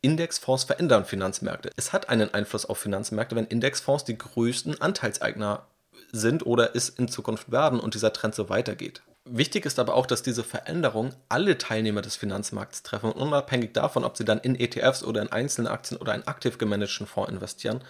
Indexfonds 0.00 0.64
verändern 0.64 1.04
Finanzmärkte. 1.04 1.70
Es 1.76 1.92
hat 1.92 2.08
einen 2.08 2.34
Einfluss 2.34 2.66
auf 2.66 2.78
Finanzmärkte, 2.78 3.36
wenn 3.36 3.46
Indexfonds 3.46 4.04
die 4.04 4.18
größten 4.18 4.80
Anteilseigner 4.80 5.66
sind 6.10 6.44
oder 6.44 6.74
es 6.74 6.88
in 6.88 7.08
Zukunft 7.08 7.52
werden 7.52 7.80
und 7.80 7.94
dieser 7.94 8.12
Trend 8.12 8.34
so 8.34 8.48
weitergeht. 8.48 9.02
Wichtig 9.24 9.64
ist 9.66 9.78
aber 9.78 9.94
auch, 9.94 10.06
dass 10.06 10.24
diese 10.24 10.42
Veränderung 10.42 11.14
alle 11.28 11.56
Teilnehmer 11.56 12.02
des 12.02 12.16
Finanzmarkts 12.16 12.82
treffen, 12.82 13.12
unabhängig 13.12 13.72
davon, 13.72 14.04
ob 14.04 14.16
sie 14.16 14.24
dann 14.24 14.40
in 14.40 14.58
ETFs 14.58 15.04
oder 15.04 15.22
in 15.22 15.30
einzelne 15.30 15.70
Aktien 15.70 16.00
oder 16.00 16.12
einen 16.12 16.26
aktiv 16.26 16.58
gemanagten 16.58 17.06
Fonds 17.06 17.30
investieren. 17.30 17.82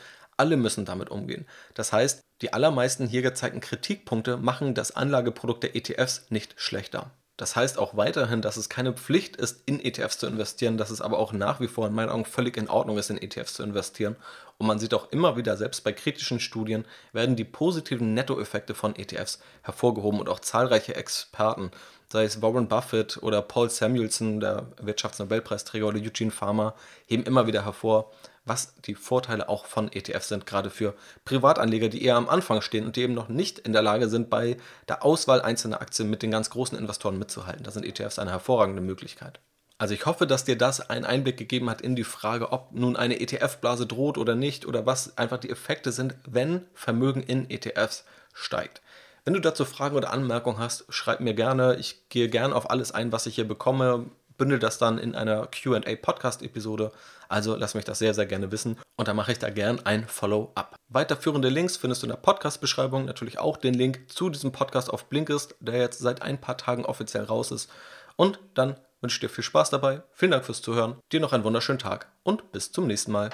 Alle 0.43 0.57
müssen 0.57 0.85
damit 0.85 1.09
umgehen. 1.09 1.47
Das 1.75 1.93
heißt, 1.93 2.21
die 2.41 2.53
allermeisten 2.53 3.07
hier 3.07 3.23
gezeigten 3.23 3.61
Kritikpunkte 3.61 4.39
machen 4.39 4.75
das 4.75 4.91
Anlageprodukt 4.91 5.63
der 5.63 5.77
ETFs 5.77 6.27
nicht 6.31 6.55
schlechter. 6.57 7.13
Das 7.37 7.55
heißt 7.55 7.79
auch 7.79 7.97
weiterhin, 7.97 8.43
dass 8.43 8.57
es 8.57 8.69
keine 8.69 8.93
Pflicht 8.93 9.37
ist, 9.37 9.63
in 9.67 9.79
ETFs 9.79 10.19
zu 10.19 10.27
investieren, 10.27 10.79
dass 10.79 10.91
es 10.91 11.01
aber 11.01 11.21
auch 11.21 11.33
nach 11.33 11.61
wie 11.61 11.69
vor 11.69 11.87
in 11.87 11.95
meinen 11.95 12.09
Augen 12.11 12.25
völlig 12.25 12.57
in 12.57 12.69
Ordnung 12.69 12.99
ist, 12.99 13.09
in 13.09 13.23
ETFs 13.23 13.55
zu 13.55 13.63
investieren. 13.63 14.17
Und 14.59 14.67
man 14.67 14.81
sieht 14.81 14.95
auch 14.95 15.13
immer 15.13 15.37
wieder, 15.37 15.57
selbst 15.57 15.85
bei 15.85 15.93
kritischen 15.93 16.41
Studien, 16.41 16.87
werden 17.13 17.37
die 17.37 17.45
positiven 17.45 18.15
Nettoeffekte 18.15 18.75
von 18.75 18.97
ETFs 18.97 19.39
hervorgehoben 19.63 20.19
und 20.19 20.29
auch 20.29 20.41
zahlreiche 20.41 20.97
Experten, 20.97 21.71
sei 22.11 22.25
es 22.25 22.43
Warren 22.43 22.67
Buffett 22.67 23.23
oder 23.23 23.43
Paul 23.43 23.71
Samuelson, 23.71 24.41
der 24.41 24.67
Wirtschaftsnobelpreisträger 24.81 25.87
oder 25.87 26.01
Eugene 26.01 26.33
Farmer, 26.33 26.75
heben 27.07 27.23
immer 27.23 27.47
wieder 27.47 27.65
hervor, 27.65 28.11
was 28.45 28.75
die 28.83 28.95
Vorteile 28.95 29.49
auch 29.49 29.67
von 29.67 29.91
ETFs 29.93 30.29
sind, 30.29 30.47
gerade 30.47 30.71
für 30.71 30.95
Privatanleger, 31.25 31.89
die 31.89 32.05
eher 32.05 32.17
am 32.17 32.29
Anfang 32.29 32.61
stehen 32.61 32.85
und 32.87 32.97
die 32.97 33.03
eben 33.03 33.15
noch 33.15 33.29
nicht 33.29 33.59
in 33.59 33.73
der 33.73 33.83
Lage 33.83 34.09
sind, 34.09 34.31
bei 34.31 34.57
der 34.89 35.05
Auswahl 35.05 35.41
einzelner 35.41 35.81
Aktien 35.81 36.11
mit 36.11 36.23
den 36.23 36.31
ganz 36.31 36.51
großen 36.51 36.77
Investoren 36.77 37.19
mitzuhalten. 37.19 37.65
Da 37.65 37.71
sind 37.71 37.87
ETFs 37.87 38.19
eine 38.19 38.33
hervorragende 38.33 38.83
Möglichkeit. 38.83 39.41
Also 39.79 39.95
ich 39.95 40.07
hoffe, 40.07 40.27
dass 40.29 40.45
dir 40.45 40.57
das 40.57 40.91
einen 40.91 41.05
Einblick 41.05 41.37
gegeben 41.37 41.69
hat 41.69 41.81
in 41.81 41.97
die 41.97 42.05
Frage, 42.05 42.53
ob 42.53 42.73
nun 42.73 42.97
eine 42.97 43.21
ETF-Blase 43.21 43.87
droht 43.87 44.17
oder 44.17 44.37
nicht 44.37 44.65
oder 44.67 44.87
was 44.87 45.19
einfach 45.19 45.39
die 45.39 45.51
Effekte 45.51 45.91
sind, 45.91 46.15
wenn 46.25 46.67
Vermögen 46.73 47.23
in 47.23 47.51
ETFs 47.51 48.05
steigt. 48.33 48.81
Wenn 49.25 49.35
du 49.35 49.41
dazu 49.41 49.65
Fragen 49.65 49.97
oder 49.97 50.13
Anmerkungen 50.13 50.59
hast, 50.59 50.85
schreib 50.89 51.21
mir 51.21 51.35
gerne. 51.35 51.77
Ich 51.77 52.09
gehe 52.09 52.29
gerne 52.29 52.55
auf 52.55 52.71
alles 52.71 52.93
ein, 52.93 53.13
was 53.13 53.27
ich 53.27 53.37
hier 53.37 53.47
bekomme 53.47 54.07
bündel 54.37 54.59
das 54.59 54.79
dann 54.79 54.99
in 54.99 55.15
einer 55.15 55.47
QA-Podcast-Episode. 55.47 56.93
Also 57.29 57.57
lass 57.57 57.75
mich 57.75 57.85
das 57.85 57.99
sehr, 57.99 58.15
sehr 58.15 58.27
gerne 58.27 58.53
wissen 58.53 58.79
und 58.97 59.09
dann 59.09 59.17
mache 59.17 59.33
ich 59.33 59.39
da 59.39 59.51
gern 59.51 59.81
ein 59.85 60.07
Follow-up. 60.07 60.77
Weiterführende 60.89 61.49
Links 61.49 61.77
findest 61.77 62.03
du 62.03 62.07
in 62.07 62.11
der 62.13 62.17
Podcast-Beschreibung. 62.17 63.05
Natürlich 63.05 63.39
auch 63.39 63.57
den 63.57 63.75
Link 63.75 64.11
zu 64.11 64.31
diesem 64.31 64.53
Podcast 64.53 64.91
auf 64.91 65.07
Blinkist, 65.07 65.57
der 65.61 65.79
jetzt 65.79 65.99
seit 65.99 66.23
ein 66.23 66.41
paar 66.41 66.57
Tagen 66.59 66.85
offiziell 66.85 67.25
raus 67.25 67.51
ist. 67.51 67.71
Und 68.17 68.39
dann 68.55 68.77
wünsche 69.01 69.17
ich 69.17 69.21
dir 69.21 69.29
viel 69.29 69.45
Spaß 69.45 69.71
dabei. 69.71 70.03
Vielen 70.13 70.33
Dank 70.33 70.45
fürs 70.45 70.63
Zuhören. 70.63 70.97
Dir 71.11 71.21
noch 71.21 71.33
einen 71.33 71.45
wunderschönen 71.45 71.79
Tag 71.79 72.13
und 72.23 72.53
bis 72.53 72.73
zum 72.73 72.87
nächsten 72.87 73.13
Mal. 73.13 73.31